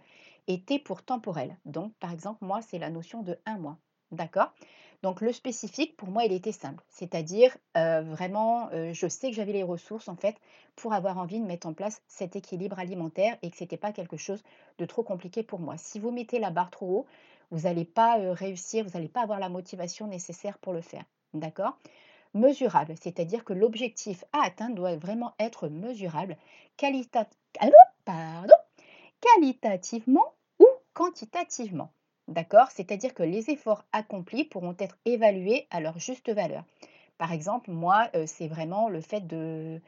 Et 0.48 0.62
T 0.64 0.80
pour 0.80 1.04
temporel. 1.04 1.58
Donc, 1.66 1.94
par 1.96 2.12
exemple, 2.12 2.44
moi, 2.44 2.62
c'est 2.62 2.80
la 2.80 2.90
notion 2.90 3.22
de 3.22 3.38
un 3.46 3.58
mois. 3.58 3.78
D'accord? 4.12 4.52
Donc, 5.04 5.22
le 5.22 5.34
spécifique, 5.34 5.98
pour 5.98 6.10
moi, 6.10 6.26
il 6.26 6.32
était 6.32 6.52
simple. 6.52 6.84
C'est-à-dire, 6.90 7.58
euh, 7.76 8.02
vraiment, 8.02 8.70
euh, 8.72 8.94
je 8.94 9.08
sais 9.08 9.30
que 9.30 9.36
j'avais 9.36 9.54
les 9.54 9.64
ressources, 9.64 10.08
en 10.08 10.16
fait, 10.16 10.36
pour 10.76 10.94
avoir 10.94 11.18
envie 11.18 11.40
de 11.40 11.46
mettre 11.46 11.68
en 11.68 11.74
place 11.74 12.02
cet 12.08 12.36
équilibre 12.36 12.78
alimentaire 12.78 13.38
et 13.42 13.50
que 13.50 13.58
ce 13.58 13.64
n'était 13.64 13.78
pas 13.78 13.92
quelque 13.92 14.18
chose 14.18 14.44
de 14.78 14.86
trop 14.86 15.02
compliqué 15.02 15.42
pour 15.42 15.60
moi. 15.60 15.76
Si 15.78 16.00
vous 16.00 16.12
mettez 16.12 16.38
la 16.38 16.52
barre 16.52 16.70
trop 16.70 16.86
haut, 16.88 17.06
vous 17.50 17.62
n'allez 17.62 17.86
pas 17.86 18.18
réussir, 18.34 18.86
vous 18.86 18.92
n'allez 18.92 19.10
pas 19.10 19.22
avoir 19.22 19.40
la 19.40 19.50
motivation 19.50 20.08
nécessaire 20.08 20.60
pour 20.60 20.74
le 20.74 20.82
faire. 20.82 21.04
D'accord? 21.34 21.78
Mesurable, 22.34 22.96
c'est-à-dire 23.02 23.44
que 23.44 23.52
l'objectif 23.52 24.24
à 24.32 24.46
atteindre 24.46 24.76
doit 24.76 24.96
vraiment 24.96 25.34
être 25.38 25.68
mesurable 25.68 26.38
pardon, 28.06 28.54
qualitativement 29.20 30.34
ou 30.60 30.68
quantitativement. 30.94 31.92
D'accord? 32.32 32.72
C'est-à-dire 32.72 33.14
que 33.14 33.24
les 33.24 33.50
efforts 33.50 33.84
accomplis 33.92 34.46
pourront 34.46 34.76
être 34.80 34.98
évalués 35.04 35.68
à 35.70 35.82
leur 35.82 36.00
juste 36.00 36.32
valeur. 36.32 36.64
Par 37.18 37.34
exemple, 37.34 37.72
moi, 37.72 38.10
c'est 38.26 38.48
vraiment 38.48 38.88
le 38.88 39.02
fait 39.02 39.28
de, 39.28 39.82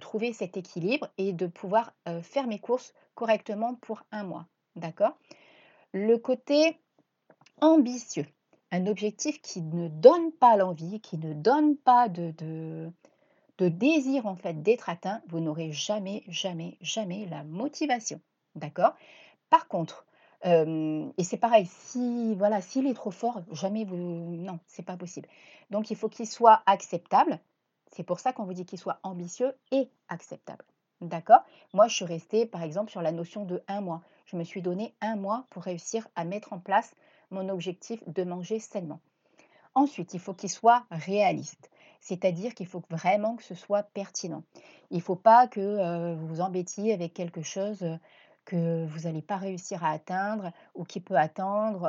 trouver 0.00 0.32
cet 0.32 0.56
équilibre 0.56 1.10
et 1.18 1.34
de 1.34 1.46
pouvoir 1.46 1.92
faire 2.22 2.46
mes 2.46 2.58
courses 2.58 2.94
correctement 3.14 3.74
pour 3.74 4.02
un 4.10 4.24
mois. 4.24 4.46
D'accord? 4.74 5.18
Le 5.92 6.16
côté 6.16 6.78
ambitieux, 7.60 8.26
un 8.70 8.86
objectif 8.86 9.42
qui 9.42 9.60
ne 9.60 9.88
donne 9.88 10.32
pas 10.32 10.56
l'envie, 10.56 10.98
qui 11.00 11.18
ne 11.18 11.34
donne 11.34 11.76
pas 11.76 12.08
de, 12.08 12.30
de, 12.38 12.90
désir 13.68 14.26
en 14.26 14.34
fait 14.34 14.62
d'être 14.62 14.88
atteint, 14.88 15.20
vous 15.28 15.38
n'aurez 15.38 15.70
jamais, 15.70 16.24
jamais, 16.26 16.78
jamais 16.80 17.26
la 17.26 17.44
motivation. 17.44 18.18
D'accord? 18.56 18.94
Par 19.50 19.68
contre, 19.68 20.06
et 20.44 21.24
c'est 21.24 21.36
pareil, 21.36 21.66
si 21.66 22.34
voilà, 22.34 22.60
s'il 22.60 22.86
est 22.86 22.94
trop 22.94 23.10
fort, 23.10 23.42
jamais 23.52 23.84
vous. 23.84 23.96
Non, 23.96 24.58
c'est 24.66 24.84
pas 24.84 24.96
possible. 24.96 25.28
Donc 25.70 25.90
il 25.90 25.96
faut 25.96 26.08
qu'il 26.08 26.26
soit 26.26 26.62
acceptable. 26.66 27.38
C'est 27.90 28.02
pour 28.02 28.20
ça 28.20 28.32
qu'on 28.32 28.44
vous 28.44 28.54
dit 28.54 28.64
qu'il 28.64 28.78
soit 28.78 29.00
ambitieux 29.02 29.52
et 29.70 29.90
acceptable. 30.08 30.64
D'accord? 31.02 31.40
Moi, 31.74 31.88
je 31.88 31.96
suis 31.96 32.04
restée, 32.04 32.46
par 32.46 32.62
exemple, 32.62 32.90
sur 32.90 33.02
la 33.02 33.12
notion 33.12 33.44
de 33.44 33.62
un 33.68 33.80
mois. 33.80 34.02
Je 34.24 34.36
me 34.36 34.44
suis 34.44 34.62
donné 34.62 34.94
un 35.00 35.16
mois 35.16 35.44
pour 35.50 35.64
réussir 35.64 36.06
à 36.14 36.24
mettre 36.24 36.52
en 36.52 36.58
place 36.58 36.94
mon 37.30 37.48
objectif 37.48 38.02
de 38.06 38.24
manger 38.24 38.60
sainement. 38.60 39.00
Ensuite, 39.74 40.14
il 40.14 40.20
faut 40.20 40.32
qu'il 40.32 40.50
soit 40.50 40.84
réaliste, 40.90 41.70
c'est-à-dire 42.00 42.54
qu'il 42.54 42.66
faut 42.66 42.82
vraiment 42.88 43.36
que 43.36 43.42
ce 43.42 43.54
soit 43.54 43.82
pertinent. 43.82 44.44
Il 44.90 44.98
ne 44.98 45.02
faut 45.02 45.16
pas 45.16 45.48
que 45.48 46.14
vous 46.14 46.26
vous 46.26 46.40
embêtiez 46.40 46.92
avec 46.92 47.14
quelque 47.14 47.42
chose 47.42 47.84
que 48.44 48.84
vous 48.86 49.00
n'allez 49.00 49.22
pas 49.22 49.36
réussir 49.36 49.84
à 49.84 49.90
atteindre 49.90 50.50
ou 50.74 50.84
qui 50.84 51.00
peut 51.00 51.16
attendre. 51.16 51.88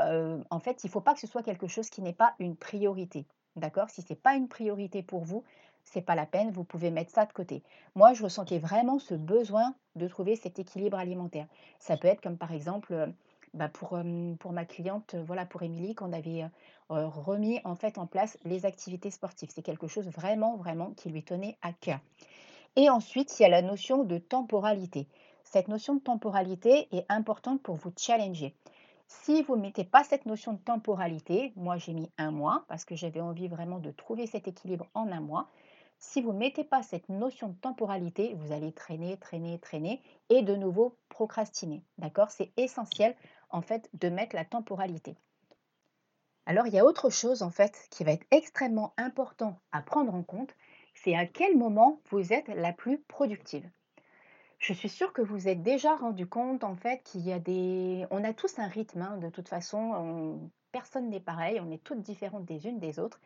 En 0.50 0.60
fait, 0.60 0.84
il 0.84 0.88
ne 0.88 0.92
faut 0.92 1.02
pas 1.02 1.14
que 1.14 1.20
ce 1.20 1.28
soit 1.28 1.44
quelque 1.44 1.68
chose 1.68 1.90
qui 1.90 2.02
n'est 2.02 2.14
pas 2.14 2.36
une 2.40 2.56
priorité. 2.56 3.26
D'accord? 3.56 3.90
Si 3.90 4.02
ce 4.02 4.14
n'est 4.14 4.20
pas 4.20 4.36
une 4.36 4.48
priorité 4.48 5.04
pour 5.04 5.24
vous, 5.24 5.44
c'est 5.84 6.02
pas 6.02 6.16
la 6.16 6.26
peine, 6.26 6.50
vous 6.52 6.64
pouvez 6.64 6.92
mettre 6.92 7.12
ça 7.12 7.26
de 7.26 7.34
côté. 7.34 7.62
Moi, 7.96 8.14
je 8.14 8.24
ressentais 8.24 8.60
vraiment 8.60 9.00
ce 9.00 9.14
besoin 9.14 9.76
de 9.96 10.08
trouver 10.08 10.36
cet 10.36 10.58
équilibre 10.60 10.98
alimentaire. 10.98 11.48
Ça 11.80 11.98
peut 11.98 12.08
être 12.08 12.22
comme 12.22 12.38
par 12.38 12.52
exemple 12.52 13.12
bah, 13.54 13.70
pour, 13.70 14.00
pour 14.40 14.52
ma 14.54 14.66
cliente, 14.66 15.16
voilà, 15.16 15.46
pour 15.46 15.62
Émilie, 15.62 15.94
qu'on 15.94 16.14
avait 16.14 16.46
remis 16.90 17.60
en 17.64 17.76
fait 17.76 17.98
en 17.98 18.08
place 18.08 18.38
les 18.46 18.66
activités 18.66 19.12
sportives. 19.12 19.50
C'est 19.54 19.62
quelque 19.62 19.88
chose 19.88 20.08
vraiment, 20.08 20.56
vraiment 20.56 20.92
qui 20.92 21.10
lui 21.10 21.24
tenait 21.24 21.58
à 21.62 21.74
cœur. 21.74 22.00
Et 22.76 22.90
ensuite, 22.90 23.40
il 23.40 23.44
y 23.44 23.46
a 23.46 23.50
la 23.50 23.62
notion 23.62 24.04
de 24.04 24.18
temporalité. 24.18 25.08
Cette 25.44 25.68
notion 25.68 25.96
de 25.96 26.02
temporalité 26.02 26.88
est 26.96 27.06
importante 27.10 27.62
pour 27.62 27.76
vous 27.76 27.94
challenger. 27.98 28.56
Si 29.08 29.44
vous 29.44 29.56
ne 29.56 29.62
mettez 29.62 29.84
pas 29.84 30.04
cette 30.04 30.26
notion 30.26 30.54
de 30.54 30.60
temporalité, 30.60 31.54
moi 31.56 31.78
j'ai 31.78 31.94
mis 31.94 32.10
un 32.18 32.32
mois 32.32 32.66
parce 32.68 32.86
que 32.86 32.96
j'avais 32.96 33.22
envie 33.22 33.48
vraiment 33.48 33.80
de 33.80 33.92
trouver 33.92 34.26
cet 34.28 34.48
équilibre 34.48 34.88
en 34.94 35.12
un 35.12 35.22
mois. 35.22 35.48
Si 36.00 36.22
vous 36.22 36.34
ne 36.34 36.40
mettez 36.40 36.64
pas 36.64 36.82
cette 36.84 37.10
notion 37.10 37.50
de 37.50 37.56
temporalité, 37.56 38.34
vous 38.36 38.52
allez 38.52 38.72
traîner, 38.72 39.18
traîner, 39.18 39.60
traîner 39.60 40.02
et 40.30 40.42
de 40.42 40.56
nouveau 40.56 40.98
procrastiner. 41.10 41.84
D'accord? 41.98 42.32
C'est 42.32 42.52
essentiel 42.58 43.16
en 43.50 43.62
fait 43.62 43.90
de 43.94 44.10
mettre 44.10 44.36
la 44.36 44.46
temporalité. 44.46 45.16
Alors 46.46 46.68
il 46.68 46.74
y 46.74 46.80
a 46.80 46.86
autre 46.86 47.10
chose 47.10 47.42
en 47.42 47.52
fait 47.52 47.88
qui 47.90 48.04
va 48.04 48.12
être 48.12 48.26
extrêmement 48.32 48.94
important 48.98 49.60
à 49.72 49.82
prendre 49.82 50.14
en 50.14 50.24
compte, 50.24 50.54
c'est 50.96 51.16
à 51.16 51.26
quel 51.26 51.58
moment 51.58 52.02
vous 52.10 52.34
êtes 52.34 52.50
la 52.50 52.74
plus 52.74 53.00
productive. 53.00 53.70
Je 54.64 54.72
suis 54.72 54.88
sûre 54.88 55.12
que 55.12 55.22
vous 55.22 55.50
êtes 55.50 55.62
déjà 55.62 55.94
rendu 55.94 56.26
compte 56.26 56.64
en 56.64 56.78
fait 56.78 57.04
qu'il 57.04 57.20
y 57.20 57.34
a 57.34 57.40
des 57.40 58.08
on 58.12 58.24
a 58.24 58.32
tous 58.32 58.60
un 58.60 58.68
rythme, 58.68 59.02
hein, 59.02 59.18
de 59.18 59.28
toute 59.28 59.50
façon, 59.50 60.40
personne 60.72 61.10
n'est 61.10 61.20
pareil, 61.20 61.60
on 61.60 61.70
est 61.70 61.84
toutes 61.84 62.02
différentes 62.02 62.46
des 62.46 62.66
unes 62.66 62.80
des 62.80 62.98
autres. 62.98 63.20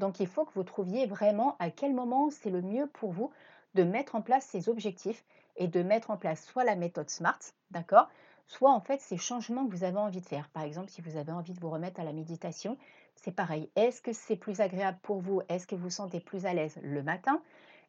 Donc 0.00 0.18
il 0.18 0.26
faut 0.26 0.44
que 0.44 0.52
vous 0.52 0.64
trouviez 0.64 1.06
vraiment 1.06 1.54
à 1.60 1.70
quel 1.70 1.94
moment 1.94 2.28
c'est 2.30 2.50
le 2.50 2.60
mieux 2.60 2.88
pour 2.88 3.12
vous 3.12 3.30
de 3.74 3.84
mettre 3.84 4.16
en 4.16 4.20
place 4.20 4.44
ces 4.46 4.68
objectifs 4.68 5.24
et 5.54 5.68
de 5.68 5.80
mettre 5.84 6.10
en 6.10 6.16
place 6.16 6.44
soit 6.44 6.64
la 6.64 6.74
méthode 6.74 7.08
SMART, 7.08 7.38
d'accord? 7.70 8.08
Soit 8.48 8.72
en 8.72 8.80
fait 8.80 9.00
ces 9.00 9.16
changements 9.16 9.68
que 9.68 9.70
vous 9.76 9.84
avez 9.84 9.98
envie 9.98 10.20
de 10.20 10.26
faire. 10.26 10.48
Par 10.48 10.64
exemple, 10.64 10.90
si 10.90 11.02
vous 11.02 11.16
avez 11.16 11.30
envie 11.30 11.54
de 11.54 11.60
vous 11.60 11.70
remettre 11.70 12.00
à 12.00 12.04
la 12.04 12.12
méditation, 12.12 12.76
c'est 13.14 13.30
pareil. 13.30 13.70
Est-ce 13.76 14.02
que 14.02 14.12
c'est 14.12 14.34
plus 14.34 14.60
agréable 14.60 14.98
pour 15.02 15.20
vous? 15.20 15.40
Est-ce 15.48 15.68
que 15.68 15.76
vous 15.76 15.84
vous 15.84 15.90
sentez 15.90 16.18
plus 16.18 16.46
à 16.46 16.52
l'aise 16.52 16.80
le 16.82 17.04
matin? 17.04 17.40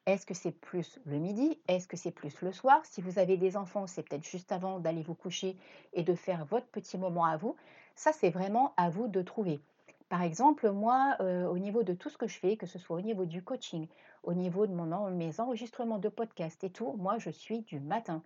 Est-ce 0.07 0.25
que 0.25 0.33
c'est 0.33 0.51
plus 0.51 0.99
le 1.05 1.17
midi? 1.17 1.59
Est-ce 1.67 1.87
que 1.87 1.95
c'est 1.95 2.11
plus 2.11 2.41
le 2.41 2.51
soir? 2.51 2.81
Si 2.85 3.01
vous 3.01 3.19
avez 3.19 3.37
des 3.37 3.55
enfants, 3.55 3.85
c'est 3.85 4.01
peut-être 4.01 4.27
juste 4.27 4.51
avant 4.51 4.79
d'aller 4.79 5.03
vous 5.03 5.13
coucher 5.13 5.55
et 5.93 6.01
de 6.01 6.15
faire 6.15 6.45
votre 6.45 6.65
petit 6.65 6.97
moment 6.97 7.25
à 7.25 7.37
vous. 7.37 7.55
Ça, 7.95 8.11
c'est 8.11 8.31
vraiment 8.31 8.73
à 8.77 8.89
vous 8.89 9.07
de 9.07 9.21
trouver. 9.21 9.59
Par 10.09 10.23
exemple, 10.23 10.71
moi, 10.71 11.15
euh, 11.19 11.45
au 11.45 11.59
niveau 11.59 11.83
de 11.83 11.93
tout 11.93 12.09
ce 12.09 12.17
que 12.17 12.27
je 12.27 12.39
fais, 12.39 12.57
que 12.57 12.65
ce 12.65 12.79
soit 12.79 12.97
au 12.97 13.01
niveau 13.01 13.25
du 13.25 13.43
coaching, 13.43 13.87
au 14.23 14.33
niveau 14.33 14.65
de 14.65 14.73
mes 15.11 15.39
enregistrements 15.39 15.99
de 15.99 16.09
podcast 16.09 16.63
et 16.63 16.71
tout, 16.71 16.93
moi, 16.97 17.19
je 17.19 17.29
suis 17.29 17.61
du 17.61 17.79
matin. 17.79 18.23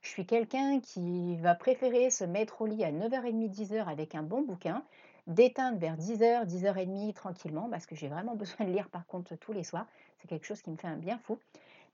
Je 0.00 0.08
suis 0.08 0.24
quelqu'un 0.24 0.80
qui 0.80 1.36
va 1.36 1.54
préférer 1.54 2.08
se 2.10 2.24
mettre 2.24 2.62
au 2.62 2.66
lit 2.66 2.84
à 2.84 2.90
9h30, 2.90 3.50
10h 3.50 3.86
avec 3.86 4.14
un 4.14 4.22
bon 4.22 4.42
bouquin, 4.42 4.82
d'éteindre 5.26 5.78
vers 5.78 5.96
10h, 5.96 6.46
10h30 6.46 7.12
tranquillement, 7.12 7.68
parce 7.68 7.84
que 7.84 7.94
j'ai 7.94 8.08
vraiment 8.08 8.34
besoin 8.36 8.66
de 8.66 8.72
lire 8.72 8.88
par 8.88 9.06
contre 9.06 9.36
tous 9.36 9.52
les 9.52 9.62
soirs. 9.62 9.86
C'est 10.20 10.28
quelque 10.28 10.46
chose 10.46 10.62
qui 10.62 10.70
me 10.70 10.76
fait 10.76 10.88
un 10.88 10.96
bien 10.96 11.18
fou. 11.18 11.38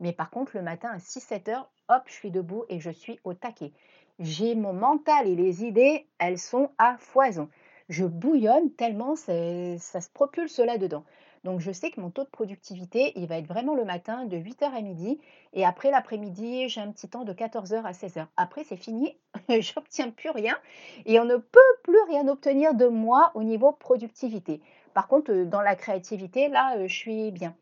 Mais 0.00 0.12
par 0.12 0.30
contre, 0.30 0.52
le 0.56 0.62
matin 0.62 0.90
à 0.90 0.98
6-7 0.98 1.50
heures, 1.50 1.68
hop, 1.88 2.02
je 2.06 2.12
suis 2.12 2.30
debout 2.30 2.64
et 2.68 2.80
je 2.80 2.90
suis 2.90 3.20
au 3.24 3.34
taquet. 3.34 3.72
J'ai 4.18 4.54
mon 4.54 4.72
mental 4.72 5.26
et 5.26 5.34
les 5.34 5.64
idées, 5.64 6.06
elles 6.18 6.38
sont 6.38 6.70
à 6.78 6.96
foison. 6.98 7.48
Je 7.88 8.04
bouillonne 8.04 8.70
tellement 8.72 9.16
ça 9.16 10.00
se 10.00 10.08
propulse 10.12 10.58
là-dedans. 10.58 11.04
Donc 11.44 11.60
je 11.60 11.70
sais 11.70 11.90
que 11.90 12.00
mon 12.00 12.10
taux 12.10 12.24
de 12.24 12.30
productivité, 12.30 13.12
il 13.16 13.26
va 13.26 13.36
être 13.36 13.46
vraiment 13.46 13.74
le 13.74 13.84
matin 13.84 14.24
de 14.24 14.36
8h 14.36 14.74
à 14.74 14.80
midi. 14.80 15.20
Et 15.52 15.64
après 15.66 15.90
l'après-midi, 15.90 16.70
j'ai 16.70 16.80
un 16.80 16.90
petit 16.90 17.08
temps 17.08 17.24
de 17.24 17.34
14h 17.34 17.82
à 17.82 17.92
16h. 17.92 18.26
Après, 18.38 18.64
c'est 18.64 18.78
fini, 18.78 19.14
j'obtiens 19.60 20.10
plus 20.10 20.30
rien. 20.30 20.56
Et 21.04 21.20
on 21.20 21.26
ne 21.26 21.36
peut 21.36 21.60
plus 21.82 22.00
rien 22.08 22.26
obtenir 22.28 22.72
de 22.74 22.86
moi 22.86 23.30
au 23.34 23.42
niveau 23.42 23.72
productivité. 23.72 24.62
Par 24.94 25.06
contre, 25.06 25.32
euh, 25.32 25.44
dans 25.44 25.60
la 25.60 25.76
créativité, 25.76 26.48
là, 26.48 26.78
euh, 26.78 26.88
je 26.88 26.94
suis 26.94 27.30
bien 27.30 27.54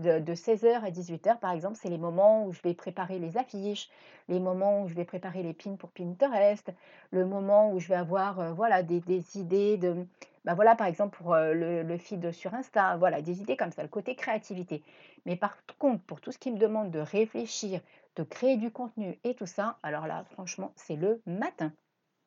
de, 0.00 0.34
16h 0.34 0.84
à 0.84 0.90
18h, 0.90 1.38
par 1.38 1.52
exemple, 1.52 1.78
c'est 1.80 1.88
les 1.88 1.98
moments 1.98 2.44
où 2.44 2.52
je 2.52 2.60
vais 2.62 2.74
préparer 2.74 3.18
les 3.18 3.36
affiches, 3.36 3.90
les 4.28 4.40
moments 4.40 4.82
où 4.82 4.88
je 4.88 4.94
vais 4.94 5.04
préparer 5.04 5.42
les 5.42 5.52
pins 5.52 5.76
pour 5.76 5.90
Pinterest, 5.90 6.72
le 7.10 7.26
moment 7.26 7.72
où 7.72 7.78
je 7.78 7.88
vais 7.88 7.94
avoir 7.94 8.40
euh, 8.40 8.52
voilà, 8.52 8.82
des, 8.82 9.02
idées 9.36 9.76
de... 9.76 10.06
Bah 10.44 10.54
voilà, 10.54 10.74
par 10.74 10.86
exemple, 10.86 11.18
pour 11.18 11.34
euh, 11.34 11.52
le, 11.52 11.82
le, 11.82 11.98
feed 11.98 12.32
sur 12.32 12.54
Insta, 12.54 12.96
voilà, 12.96 13.20
des 13.20 13.40
idées 13.40 13.56
comme 13.56 13.72
ça, 13.72 13.82
le 13.82 13.88
côté 13.88 14.14
créativité. 14.14 14.82
Mais 15.26 15.36
par 15.36 15.56
contre, 15.78 16.02
pour 16.04 16.20
tout 16.20 16.32
ce 16.32 16.38
qui 16.38 16.50
me 16.50 16.58
demande 16.58 16.90
de 16.90 16.98
réfléchir, 16.98 17.80
de 18.16 18.22
créer 18.22 18.56
du 18.56 18.70
contenu 18.70 19.18
et 19.24 19.34
tout 19.34 19.46
ça, 19.46 19.76
alors 19.82 20.06
là, 20.06 20.24
franchement, 20.32 20.72
c'est 20.76 20.96
le 20.96 21.20
matin. 21.26 21.72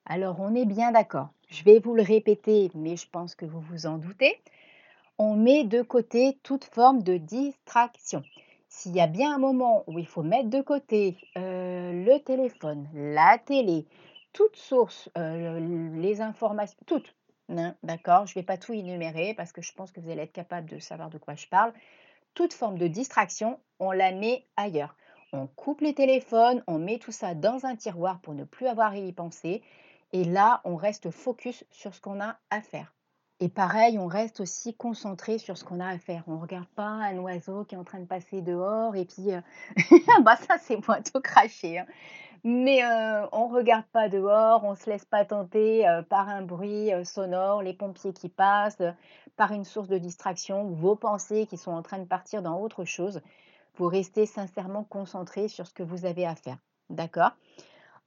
Alors, 0.05 0.39
on 0.39 0.53
est 0.53 0.65
bien 0.65 0.91
d'accord. 0.91 1.29
Je 1.49 1.63
vais 1.63 1.79
vous 1.79 1.95
le 1.95 2.03
répéter, 2.03 2.71
mais 2.75 2.97
je 2.97 3.07
pense 3.09 3.35
que 3.35 3.45
vous 3.45 3.61
vous 3.61 3.85
en 3.85 3.97
doutez 3.97 4.41
on 5.17 5.35
met 5.35 5.63
de 5.63 5.81
côté 5.81 6.39
toute 6.43 6.65
forme 6.65 7.03
de 7.03 7.17
distraction. 7.17 8.23
S'il 8.67 8.95
y 8.95 9.01
a 9.01 9.07
bien 9.07 9.35
un 9.35 9.37
moment 9.37 9.83
où 9.87 9.99
il 9.99 10.07
faut 10.07 10.23
mettre 10.23 10.49
de 10.49 10.61
côté 10.61 11.17
euh, 11.37 11.91
le 12.05 12.19
téléphone, 12.19 12.89
la 12.93 13.37
télé, 13.37 13.85
toute 14.33 14.55
source, 14.55 15.09
euh, 15.17 15.59
les 15.95 16.21
informations, 16.21 16.79
toutes, 16.87 17.13
hein, 17.49 17.75
d'accord, 17.83 18.25
je 18.25 18.31
ne 18.31 18.41
vais 18.41 18.45
pas 18.45 18.57
tout 18.57 18.73
énumérer 18.73 19.35
parce 19.35 19.51
que 19.51 19.61
je 19.61 19.71
pense 19.73 19.91
que 19.91 19.99
vous 19.99 20.09
allez 20.09 20.23
être 20.23 20.33
capable 20.33 20.67
de 20.69 20.79
savoir 20.79 21.09
de 21.09 21.19
quoi 21.19 21.35
je 21.35 21.47
parle. 21.47 21.71
Toute 22.33 22.53
forme 22.53 22.79
de 22.79 22.87
distraction, 22.87 23.59
on 23.79 23.91
la 23.91 24.11
met 24.11 24.43
ailleurs. 24.57 24.95
On 25.33 25.45
coupe 25.45 25.81
les 25.81 25.93
téléphones, 25.93 26.63
on 26.65 26.79
met 26.79 26.97
tout 26.97 27.11
ça 27.11 27.35
dans 27.35 27.65
un 27.65 27.75
tiroir 27.75 28.19
pour 28.21 28.33
ne 28.33 28.43
plus 28.43 28.65
avoir 28.65 28.93
à 28.93 28.97
y 28.97 29.13
penser. 29.13 29.61
Et 30.11 30.23
là, 30.23 30.61
on 30.63 30.75
reste 30.75 31.11
focus 31.11 31.63
sur 31.69 31.93
ce 31.93 32.01
qu'on 32.01 32.19
a 32.19 32.37
à 32.49 32.61
faire. 32.61 32.93
Et 33.39 33.49
pareil, 33.49 33.97
on 33.97 34.07
reste 34.07 34.39
aussi 34.39 34.73
concentré 34.73 35.37
sur 35.37 35.57
ce 35.57 35.63
qu'on 35.63 35.79
a 35.79 35.87
à 35.87 35.97
faire. 35.97 36.23
On 36.27 36.35
ne 36.35 36.41
regarde 36.41 36.67
pas 36.75 36.83
un 36.83 37.17
oiseau 37.17 37.65
qui 37.65 37.75
est 37.75 37.77
en 37.77 37.83
train 37.83 37.99
de 37.99 38.05
passer 38.05 38.41
dehors 38.41 38.95
et 38.95 39.05
puis, 39.05 39.33
euh, 39.33 39.41
bah 40.23 40.35
ça 40.35 40.57
c'est 40.59 40.79
tout 40.79 41.21
craché. 41.21 41.79
Hein. 41.79 41.85
Mais 42.43 42.83
euh, 42.83 43.25
on 43.31 43.49
ne 43.49 43.55
regarde 43.55 43.85
pas 43.91 44.09
dehors, 44.09 44.63
on 44.63 44.71
ne 44.71 44.75
se 44.75 44.89
laisse 44.89 45.05
pas 45.05 45.25
tenter 45.25 45.87
euh, 45.87 46.03
par 46.03 46.29
un 46.29 46.41
bruit 46.41 46.91
sonore, 47.05 47.63
les 47.63 47.73
pompiers 47.73 48.13
qui 48.13 48.29
passent, 48.29 48.81
par 49.35 49.51
une 49.51 49.63
source 49.63 49.87
de 49.87 49.97
distraction 49.97 50.69
vos 50.69 50.95
pensées 50.95 51.47
qui 51.47 51.57
sont 51.57 51.71
en 51.71 51.81
train 51.81 51.99
de 51.99 52.05
partir 52.05 52.41
dans 52.41 52.59
autre 52.59 52.85
chose. 52.85 53.21
Vous 53.75 53.87
restez 53.87 54.25
sincèrement 54.25 54.83
concentré 54.83 55.47
sur 55.47 55.65
ce 55.65 55.73
que 55.73 55.83
vous 55.83 56.05
avez 56.05 56.25
à 56.25 56.35
faire. 56.35 56.57
D'accord? 56.89 57.31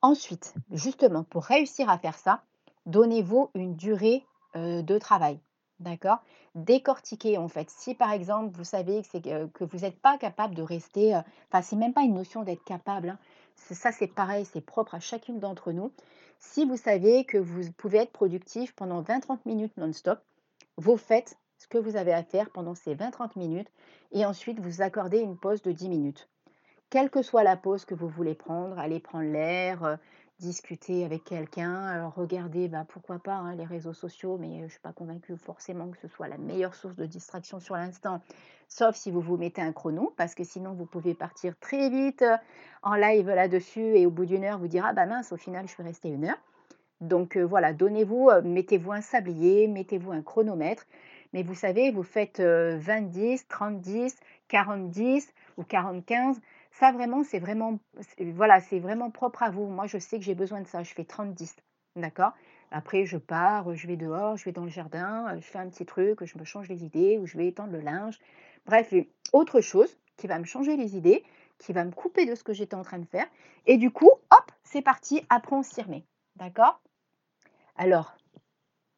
Ensuite, 0.03 0.55
justement, 0.71 1.25
pour 1.25 1.45
réussir 1.45 1.91
à 1.91 1.99
faire 1.99 2.17
ça, 2.17 2.43
donnez-vous 2.85 3.51
une 3.55 3.75
durée 3.75 4.25
euh, 4.57 4.83
de 4.83 4.99
travail. 4.99 5.39
D'accord? 5.79 6.19
Décortiquer 6.55 7.37
en 7.37 7.49
fait. 7.49 7.69
Si 7.71 7.95
par 7.95 8.13
exemple 8.13 8.57
vous 8.57 8.65
savez 8.65 9.03
que, 9.03 9.47
que 9.47 9.65
vous 9.65 9.79
n'êtes 9.81 10.01
pas 10.01 10.17
capable 10.17 10.55
de 10.55 10.63
rester, 10.63 11.15
euh, 11.15 11.21
enfin 11.51 11.63
c'est 11.63 11.77
même 11.77 11.93
pas 11.93 12.03
une 12.03 12.15
notion 12.15 12.43
d'être 12.43 12.65
capable, 12.65 13.11
hein. 13.11 13.19
ça 13.57 13.93
c'est 13.93 14.07
pareil, 14.07 14.47
c'est 14.47 14.63
propre 14.63 14.95
à 14.95 15.01
chacune 15.01 15.39
d'entre 15.39 15.73
nous. 15.73 15.93
Si 16.39 16.65
vous 16.65 16.77
savez 16.77 17.25
que 17.25 17.39
vous 17.39 17.71
pouvez 17.73 17.99
être 17.99 18.13
productif 18.13 18.75
pendant 18.75 19.03
20-30 19.03 19.41
minutes 19.45 19.77
non-stop, 19.77 20.21
vous 20.79 20.97
faites 20.97 21.39
ce 21.59 21.67
que 21.67 21.79
vous 21.79 21.97
avez 21.97 22.13
à 22.13 22.23
faire 22.23 22.51
pendant 22.51 22.75
ces 22.75 22.95
20-30 22.95 23.39
minutes 23.39 23.69
et 24.13 24.25
ensuite 24.25 24.61
vous 24.61 24.83
accordez 24.83 25.19
une 25.19 25.37
pause 25.37 25.63
de 25.63 25.73
10 25.73 25.89
minutes. 25.89 26.29
Quelle 26.89 27.11
que 27.11 27.23
soit 27.23 27.43
la 27.43 27.57
pause 27.57 27.85
que 27.85 27.95
vous 27.95 28.09
voulez 28.09 28.35
prendre, 28.35 28.79
allez 28.79 29.01
prendre 29.01 29.31
l'air, 29.31 29.83
euh, 29.85 29.97
discuter 30.39 31.05
avec 31.05 31.25
quelqu'un, 31.25 32.09
regarder, 32.09 32.69
bah, 32.69 32.85
pourquoi 32.89 33.19
pas, 33.19 33.35
hein, 33.35 33.55
les 33.55 33.65
réseaux 33.65 33.95
sociaux, 33.95 34.37
mais 34.39 34.59
je 34.59 34.65
ne 34.65 34.69
suis 34.69 34.81
pas 34.81 34.93
convaincue 34.93 35.37
forcément 35.37 35.89
que 35.89 35.99
ce 35.99 36.09
soit 36.09 36.29
la 36.29 36.37
meilleure 36.37 36.75
source 36.75 36.95
de 36.97 37.07
distraction 37.07 37.59
sur 37.59 37.75
l'instant, 37.75 38.21
sauf 38.69 38.97
si 38.97 39.11
vous 39.11 39.21
vous 39.21 39.37
mettez 39.39 39.63
un 39.63 39.73
chrono, 39.73 40.13
parce 40.17 40.35
que 40.35 40.45
sinon 40.45 40.75
vous 40.75 40.85
pouvez 40.85 41.15
partir 41.15 41.59
très 41.59 41.89
vite 41.89 42.25
en 42.83 42.95
live 42.95 43.29
là-dessus 43.29 43.97
et 43.97 44.05
au 44.05 44.11
bout 44.11 44.27
d'une 44.27 44.45
heure 44.45 44.59
vous 44.59 44.69
dire, 44.69 44.85
ah 44.87 44.93
bah 44.93 45.07
mince, 45.07 45.33
au 45.33 45.37
final 45.37 45.67
je 45.67 45.73
suis 45.73 45.83
restée 45.83 46.11
une 46.11 46.27
heure. 46.27 46.41
Donc 47.01 47.37
voilà, 47.37 47.73
donnez-vous, 47.73 48.31
mettez-vous 48.45 48.93
un 48.93 49.01
sablier, 49.01 49.69
mettez-vous 49.69 50.13
un 50.13 50.23
chronomètre, 50.23 50.87
mais 51.33 51.43
vous 51.43 51.55
savez, 51.55 51.91
vous 51.91 52.03
faites 52.03 52.41
20-10, 52.41 53.47
30-10, 53.49 54.17
40-10 54.51 55.29
ou 55.57 55.63
40-15, 55.63 56.37
ça 56.79 56.93
vraiment, 56.93 57.25
c'est 57.25 57.39
vraiment, 57.39 57.79
voilà, 58.35 58.61
c'est 58.61 58.79
vraiment 58.79 59.11
propre 59.11 59.43
à 59.43 59.51
vous. 59.51 59.67
Moi, 59.67 59.87
je 59.87 59.99
sais 59.99 60.19
que 60.19 60.25
j'ai 60.25 60.35
besoin 60.35 60.61
de 60.61 60.67
ça. 60.67 60.83
Je 60.83 60.93
fais 60.93 61.05
30-10. 61.05 61.57
D'accord? 61.97 62.33
Après, 62.71 63.07
je 63.07 63.17
pars, 63.17 63.75
je 63.75 63.87
vais 63.87 63.97
dehors, 63.97 64.37
je 64.37 64.45
vais 64.45 64.53
dans 64.53 64.65
le 64.65 64.71
jardin, 64.71 65.35
je 65.37 65.47
fais 65.47 65.59
un 65.59 65.69
petit 65.71 65.87
truc, 65.87 66.23
je 66.25 66.39
me 66.39 66.45
change 66.45 66.69
les 66.69 66.85
idées, 66.85 67.17
ou 67.17 67.27
je 67.27 67.39
vais 67.39 67.47
étendre 67.47 67.73
le 67.73 67.81
linge. 67.81 68.19
Bref, 68.67 68.93
autre 69.33 69.61
chose 69.63 69.97
qui 70.17 70.27
va 70.27 70.39
me 70.39 70.45
changer 70.45 70.77
les 70.77 70.97
idées, 70.97 71.25
qui 71.59 71.73
va 71.73 71.85
me 71.85 71.93
couper 71.93 72.27
de 72.27 72.35
ce 72.35 72.45
que 72.45 72.53
j'étais 72.53 72.75
en 72.75 72.83
train 72.83 72.99
de 72.99 73.07
faire. 73.07 73.27
Et 73.65 73.79
du 73.79 73.91
coup, 73.91 74.11
hop, 74.11 74.53
c'est 74.65 74.83
parti, 74.83 75.25
après 75.31 75.57
on 75.57 75.63
s'y 75.63 75.81
remet. 75.81 76.05
D'accord? 76.35 76.83
Alors, 77.77 78.15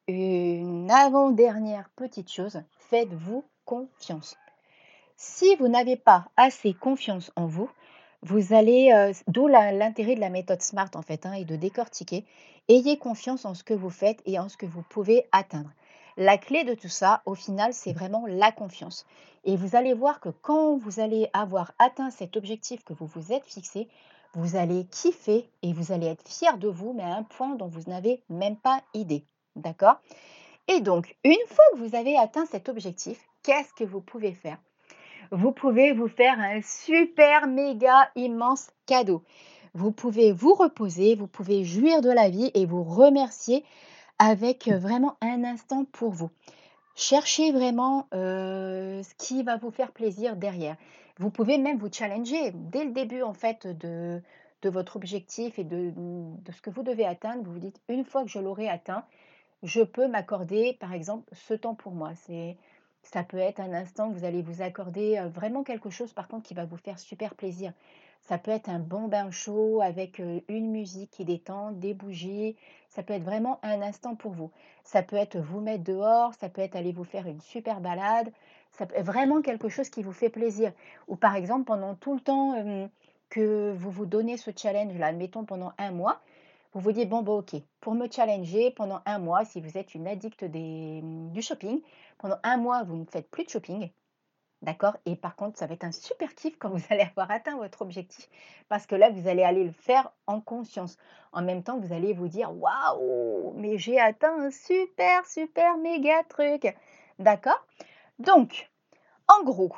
une 0.08 0.90
avant-dernière 0.90 1.90
petite 1.90 2.32
chose, 2.32 2.62
faites-vous 2.78 3.44
confiance. 3.64 4.36
Si 5.20 5.56
vous 5.56 5.66
n'avez 5.66 5.96
pas 5.96 6.26
assez 6.36 6.72
confiance 6.74 7.32
en 7.34 7.46
vous, 7.46 7.68
Vous 8.22 8.52
allez, 8.54 8.92
heu, 8.92 9.12
d'où 9.26 9.48
l'intérêt 9.48 10.14
de 10.14 10.20
la 10.20 10.30
méthode 10.30 10.62
SMART 10.62 10.90
en 10.94 11.02
fait, 11.02 11.26
hein, 11.26 11.32
et 11.34 11.44
de 11.44 11.56
décortiquer. 11.56 12.24
Ayez 12.68 12.98
confiance 12.98 13.44
en 13.44 13.54
ce 13.54 13.64
que 13.64 13.74
vous 13.74 13.90
faites 13.90 14.22
et 14.26 14.38
en 14.38 14.48
ce 14.48 14.56
que 14.56 14.66
vous 14.66 14.82
pouvez 14.82 15.26
atteindre. 15.32 15.70
La 16.16 16.38
clé 16.38 16.64
de 16.64 16.74
tout 16.74 16.88
ça, 16.88 17.22
au 17.26 17.34
final, 17.34 17.74
c'est 17.74 17.92
vraiment 17.92 18.26
la 18.28 18.52
confiance 18.52 19.06
et 19.44 19.56
vous 19.56 19.76
allez 19.76 19.94
voir 19.94 20.20
que 20.20 20.28
quand 20.30 20.76
vous 20.76 21.00
allez 21.00 21.28
avoir 21.32 21.72
atteint 21.78 22.10
cet 22.10 22.36
objectif 22.36 22.84
que 22.84 22.92
vous 22.92 23.06
vous 23.06 23.32
êtes 23.32 23.44
fixé, 23.44 23.88
vous 24.34 24.56
allez 24.56 24.86
kiffer 24.86 25.48
et 25.62 25.72
vous 25.72 25.92
allez 25.92 26.06
être 26.06 26.28
fier 26.28 26.58
de 26.58 26.68
vous, 26.68 26.92
mais 26.92 27.04
à 27.04 27.16
un 27.16 27.24
point 27.24 27.56
dont 27.56 27.68
vous 27.68 27.90
n'avez 27.90 28.22
même 28.28 28.56
pas 28.56 28.82
idée. 28.94 29.24
D'accord? 29.56 29.96
Et 30.68 30.80
donc, 30.80 31.16
une 31.24 31.46
fois 31.48 31.64
que 31.72 31.78
vous 31.78 31.96
avez 31.96 32.16
atteint 32.16 32.46
cet 32.46 32.68
objectif, 32.68 33.18
qu'est-ce 33.42 33.74
que 33.74 33.84
vous 33.84 34.00
pouvez 34.00 34.32
faire? 34.32 34.58
Vous 35.30 35.52
pouvez 35.52 35.92
vous 35.92 36.08
faire 36.08 36.38
un 36.38 36.60
super 36.62 37.46
méga 37.46 38.10
immense 38.16 38.70
cadeau. 38.86 39.22
Vous 39.74 39.92
pouvez 39.92 40.32
vous 40.32 40.54
reposer, 40.54 41.14
vous 41.14 41.26
pouvez 41.26 41.64
jouir 41.64 42.00
de 42.00 42.10
la 42.10 42.30
vie 42.30 42.50
et 42.54 42.64
vous 42.64 42.82
remercier 42.82 43.64
avec 44.18 44.68
euh, 44.68 44.78
vraiment 44.78 45.16
un 45.20 45.44
instant 45.44 45.84
pour 45.92 46.10
vous. 46.10 46.30
Cherchez 46.94 47.52
vraiment 47.52 48.08
euh, 48.14 49.02
ce 49.02 49.14
qui 49.16 49.42
va 49.42 49.56
vous 49.56 49.70
faire 49.70 49.92
plaisir 49.92 50.34
derrière. 50.34 50.76
Vous 51.18 51.30
pouvez 51.30 51.58
même 51.58 51.78
vous 51.78 51.92
challenger 51.92 52.52
dès 52.54 52.84
le 52.84 52.92
début 52.92 53.22
en 53.22 53.34
fait 53.34 53.66
de, 53.66 54.22
de 54.62 54.70
votre 54.70 54.96
objectif 54.96 55.58
et 55.58 55.64
de, 55.64 55.92
de 55.94 56.52
ce 56.52 56.62
que 56.62 56.70
vous 56.70 56.82
devez 56.82 57.04
atteindre. 57.04 57.42
Vous 57.44 57.52
vous 57.52 57.58
dites 57.58 57.80
une 57.88 58.04
fois 58.04 58.22
que 58.22 58.30
je 58.30 58.38
l'aurai 58.38 58.68
atteint, 58.68 59.04
je 59.62 59.82
peux 59.82 60.08
m'accorder 60.08 60.76
par 60.80 60.92
exemple 60.92 61.28
ce 61.34 61.54
temps 61.54 61.74
pour 61.74 61.92
moi. 61.92 62.12
C'est 62.26 62.56
ça 63.12 63.22
peut 63.22 63.38
être 63.38 63.60
un 63.60 63.72
instant 63.72 64.10
que 64.10 64.18
vous 64.18 64.24
allez 64.24 64.42
vous 64.42 64.60
accorder, 64.62 65.18
heu, 65.18 65.28
vraiment 65.28 65.62
quelque 65.64 65.90
chose 65.90 66.12
par 66.12 66.28
contre 66.28 66.44
qui 66.46 66.54
va 66.54 66.64
vous 66.66 66.76
faire 66.76 66.98
super 66.98 67.34
plaisir. 67.34 67.72
Ça 68.20 68.36
peut 68.36 68.50
être 68.50 68.68
un 68.68 68.80
bon 68.80 69.08
bain 69.08 69.30
chaud 69.30 69.80
avec, 69.80 70.20
heu, 70.20 70.42
une 70.48 70.70
musique 70.70 71.10
qui 71.10 71.24
détend, 71.24 71.72
des 71.72 71.94
bougies. 71.94 72.56
Ça 72.88 73.02
peut 73.02 73.14
être 73.14 73.22
vraiment 73.24 73.58
un 73.62 73.80
instant 73.80 74.14
pour 74.14 74.32
vous. 74.32 74.50
Ça 74.84 75.02
peut 75.02 75.16
être 75.16 75.38
vous 75.38 75.60
mettre 75.60 75.84
dehors, 75.84 76.34
ça 76.34 76.48
peut 76.48 76.60
être 76.60 76.76
aller 76.76 76.92
vous 76.92 77.04
faire 77.04 77.26
une 77.26 77.40
super 77.40 77.80
balade, 77.80 78.30
ça 78.72 78.84
peut 78.86 78.96
être 78.96 79.06
vraiment 79.06 79.40
quelque 79.40 79.68
chose 79.68 79.88
qui 79.88 80.02
vous 80.02 80.12
fait 80.12 80.30
plaisir. 80.30 80.72
Ou 81.08 81.16
par 81.16 81.34
exemple 81.36 81.64
pendant 81.64 81.94
tout 81.94 82.14
le 82.14 82.20
temps, 82.20 82.54
que 83.30 83.72
vous 83.72 83.90
vous 83.90 84.06
donnez 84.06 84.36
ce 84.36 84.50
challenge-là, 84.56 85.06
admettons 85.08 85.44
pendant 85.44 85.72
un 85.78 85.90
mois, 85.92 86.20
vous 86.72 86.80
vous 86.80 86.92
dites: 86.92 87.08
«Bon, 87.08 87.22
bah, 87.22 87.32
OK, 87.32 87.54
pour 87.80 87.94
me 87.94 88.08
challenger 88.10 88.70
pendant 88.70 89.00
un 89.06 89.18
mois», 89.18 89.44
si 89.44 89.60
vous 89.60 89.78
êtes 89.78 89.94
une 89.94 90.06
addict 90.06 90.44
des, 90.44 91.00
mmh, 91.02 91.32
du 91.32 91.42
shopping, 91.42 91.80
pendant 92.18 92.38
un 92.42 92.56
mois, 92.56 92.82
vous 92.82 92.96
ne 92.96 93.04
faites 93.04 93.30
plus 93.30 93.44
de 93.44 93.50
shopping, 93.50 93.90
d'accord? 94.62 94.96
Et 95.06 95.16
par 95.16 95.36
contre, 95.36 95.58
ça 95.58 95.66
va 95.66 95.74
être 95.74 95.84
un 95.84 95.92
super 95.92 96.34
kiff 96.34 96.58
quand 96.58 96.70
vous 96.70 96.82
allez 96.90 97.02
avoir 97.02 97.30
atteint 97.30 97.56
votre 97.56 97.82
objectif 97.82 98.28
parce 98.68 98.86
que 98.86 98.94
là, 98.94 99.10
vous 99.10 99.28
allez 99.28 99.42
aller 99.42 99.64
le 99.64 99.72
faire 99.72 100.12
en 100.26 100.40
conscience. 100.40 100.96
En 101.32 101.42
même 101.42 101.62
temps, 101.62 101.78
vous 101.78 101.92
allez 101.92 102.12
vous 102.12 102.28
dire: 102.28 102.52
«Waouh, 102.54 103.54
mais 103.56 103.78
j'ai 103.78 103.98
atteint 103.98 104.38
un 104.38 104.50
super, 104.50 105.26
super 105.26 105.76
méga 105.78 106.22
truc!» 106.28 106.74
d'accord? 107.18 107.66
Donc, 108.18 108.70
en 109.28 109.42
gros, 109.44 109.72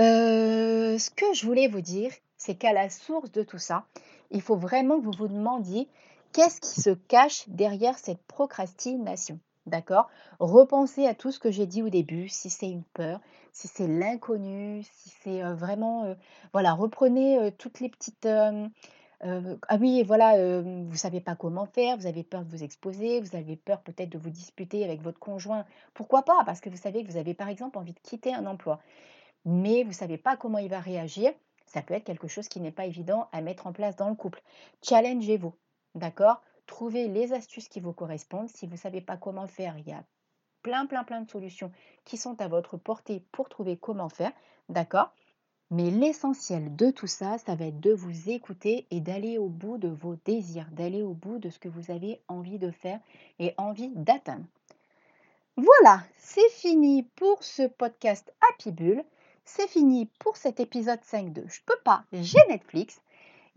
heu, 0.00 0.98
ce 0.98 1.10
que 1.10 1.32
je 1.34 1.46
voulais 1.46 1.68
vous 1.68 1.80
dire, 1.80 2.12
c'est 2.36 2.54
qu'à 2.54 2.72
la 2.72 2.88
source 2.90 3.32
de 3.32 3.42
tout 3.42 3.58
ça, 3.58 3.84
il 4.30 4.42
faut 4.42 4.56
vraiment 4.56 4.98
que 4.98 5.04
vous 5.04 5.12
vous 5.18 5.28
demandiez 5.28 5.88
Qu'est-ce 6.38 6.60
qui 6.60 6.80
se 6.80 6.90
cache 6.90 7.48
derrière 7.48 7.98
cette 7.98 8.22
procrastination? 8.28 9.40
D'accord? 9.66 10.08
Repensez 10.38 11.04
à 11.04 11.12
tout 11.12 11.32
ce 11.32 11.40
que 11.40 11.50
j'ai 11.50 11.66
dit 11.66 11.82
au 11.82 11.88
début, 11.88 12.28
si 12.28 12.48
c'est 12.48 12.70
une 12.70 12.84
peur, 12.84 13.20
si 13.52 13.66
c'est 13.66 13.88
l'inconnu, 13.88 14.84
si 14.84 15.10
c'est, 15.20 15.42
heu, 15.42 15.54
vraiment, 15.54 16.04
heu, 16.04 16.16
voilà, 16.52 16.74
reprenez, 16.74 17.40
heu, 17.40 17.50
toutes 17.50 17.80
les 17.80 17.88
petites, 17.88 18.24
ah 18.24 19.76
oui, 19.80 20.04
voilà, 20.04 20.62
vous 20.62 20.94
savez 20.94 21.20
pas 21.20 21.34
comment 21.34 21.66
faire, 21.66 21.96
vous 21.96 22.06
avez 22.06 22.22
peur 22.22 22.44
de 22.44 22.50
vous 22.50 22.62
exposer, 22.62 23.20
vous 23.20 23.34
avez 23.34 23.56
peur 23.56 23.80
peut-être 23.80 24.10
de 24.10 24.18
vous 24.18 24.30
disputer 24.30 24.84
avec 24.84 25.02
votre 25.02 25.18
conjoint. 25.18 25.64
Pourquoi 25.92 26.22
pas? 26.22 26.44
Parce 26.46 26.60
que 26.60 26.70
vous 26.70 26.76
savez 26.76 27.02
que 27.02 27.10
vous 27.10 27.18
avez, 27.18 27.34
par 27.34 27.48
exemple, 27.48 27.78
envie 27.78 27.94
de 27.94 28.00
quitter 28.00 28.32
un 28.32 28.46
emploi, 28.46 28.78
mais 29.44 29.82
vous 29.82 29.92
savez 29.92 30.18
pas 30.18 30.36
comment 30.36 30.58
il 30.58 30.70
va 30.70 30.78
réagir. 30.78 31.32
Ça 31.66 31.82
peut 31.82 31.94
être 31.94 32.04
quelque 32.04 32.28
chose 32.28 32.46
qui 32.46 32.60
n'est 32.60 32.70
pas 32.70 32.86
évident 32.86 33.26
à 33.32 33.40
mettre 33.40 33.66
en 33.66 33.72
place 33.72 33.96
dans 33.96 34.08
le 34.08 34.14
couple. 34.14 34.40
Challengez-vous. 34.84 35.52
D'accord? 35.98 36.40
Trouvez 36.66 37.08
les 37.08 37.32
astuces 37.32 37.68
qui 37.68 37.80
vous 37.80 37.92
correspondent. 37.92 38.48
Si 38.48 38.66
vous 38.66 38.72
ne 38.72 38.78
savez 38.78 39.00
pas 39.00 39.16
comment 39.16 39.46
faire, 39.46 39.76
il 39.78 39.88
y 39.88 39.92
a 39.92 40.04
plein, 40.62 40.86
plein, 40.86 41.04
plein 41.04 41.22
de 41.22 41.30
solutions 41.30 41.72
qui 42.04 42.16
sont 42.16 42.40
à 42.40 42.48
votre 42.48 42.76
portée 42.76 43.22
pour 43.32 43.48
trouver 43.48 43.76
comment 43.76 44.08
faire. 44.08 44.32
D'accord? 44.68 45.12
Mais 45.70 45.90
l'essentiel 45.90 46.74
de 46.76 46.90
tout 46.90 47.06
ça, 47.06 47.36
ça 47.38 47.54
va 47.54 47.66
être 47.66 47.80
de 47.80 47.92
vous 47.92 48.30
écouter 48.30 48.86
et 48.90 49.00
d'aller 49.00 49.36
au 49.36 49.48
bout 49.48 49.76
de 49.76 49.88
vos 49.88 50.16
désirs, 50.24 50.68
d'aller 50.72 51.02
au 51.02 51.12
bout 51.12 51.38
de 51.38 51.50
ce 51.50 51.58
que 51.58 51.68
vous 51.68 51.90
avez 51.90 52.22
envie 52.28 52.58
de 52.58 52.70
faire 52.70 53.00
et 53.38 53.54
envie 53.58 53.90
d'atteindre. 53.94 54.46
Voilà, 55.56 56.04
c'est 56.18 56.48
fini 56.50 57.02
pour 57.16 57.42
ce 57.42 57.66
podcast 57.66 58.32
Happy 58.40 58.70
Bull. 58.70 59.04
C'est 59.44 59.68
fini 59.68 60.06
pour 60.18 60.36
cet 60.36 60.60
épisode 60.60 61.02
5 61.02 61.32
de 61.32 61.44
Je 61.48 61.60
peux 61.66 61.78
pas, 61.82 62.04
j'ai 62.12 62.38
Netflix. 62.48 63.00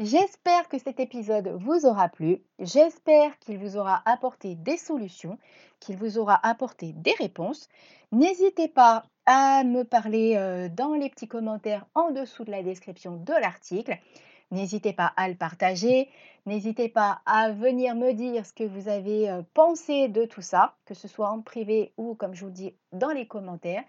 J'espère 0.04 0.68
que 0.68 0.80
cet 0.80 1.00
épisode 1.00 1.50
vous 1.60 1.86
aura 1.86 2.10
plu. 2.10 2.42
J'espère 2.58 3.38
qu'il 3.38 3.60
vous 3.60 3.78
aura 3.78 4.02
apporté 4.06 4.56
des 4.56 4.78
solutions, 4.78 5.38
qu'il 5.80 5.96
vous 5.96 6.18
aura 6.18 6.40
apporté 6.42 6.92
des 6.94 7.14
réponses. 7.20 7.70
N'hésitez 8.12 8.68
pas 8.68 9.04
à 9.28 9.64
me 9.64 9.84
parler 9.84 10.38
euh, 10.38 10.70
dans 10.70 10.96
les 10.96 11.08
petits 11.08 11.28
commentaires 11.28 11.86
en 11.94 12.10
dessous 12.10 12.44
de 12.44 12.50
la 12.50 12.64
description 12.64 13.16
de 13.16 13.34
l'article. 13.34 13.96
N'hésitez 14.50 14.92
pas 14.92 15.14
à 15.18 15.30
le 15.30 15.36
partager. 15.36 16.10
N'hésitez 16.48 16.90
pas 16.90 17.22
à 17.28 17.52
venir 17.52 17.94
me 17.94 18.14
dire 18.14 18.44
ce 18.44 18.54
que 18.54 18.64
vous 18.64 18.90
avez 18.90 19.30
euh, 19.30 19.44
pensé 19.54 20.08
de 20.08 20.26
tout 20.26 20.42
ça, 20.42 20.74
que 20.86 20.96
ce 20.96 21.08
soit 21.08 21.30
en 21.30 21.42
privé 21.42 21.94
ou, 21.98 22.16
comme 22.16 22.34
je 22.34 22.46
vous 22.46 22.52
dis, 22.52 22.74
dans 22.92 23.12
les 23.12 23.28
commentaires. 23.28 23.84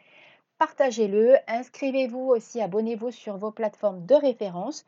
Partagez-le. 0.58 1.36
Inscrivez-vous 1.48 2.20
aussi, 2.20 2.60
abonnez-vous 2.60 3.12
sur 3.12 3.38
vos 3.38 3.50
plateformes 3.50 4.04
de 4.04 4.14
référence. 4.14 4.84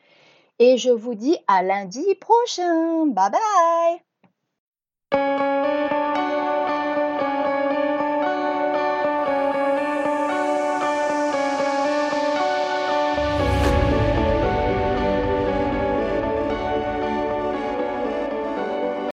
Et 0.58 0.78
je 0.78 0.90
vous 0.90 1.14
dis 1.14 1.36
à 1.48 1.62
lundi 1.62 2.04
prochain. 2.20 3.06
Bye 3.06 3.30
bye 5.10 6.30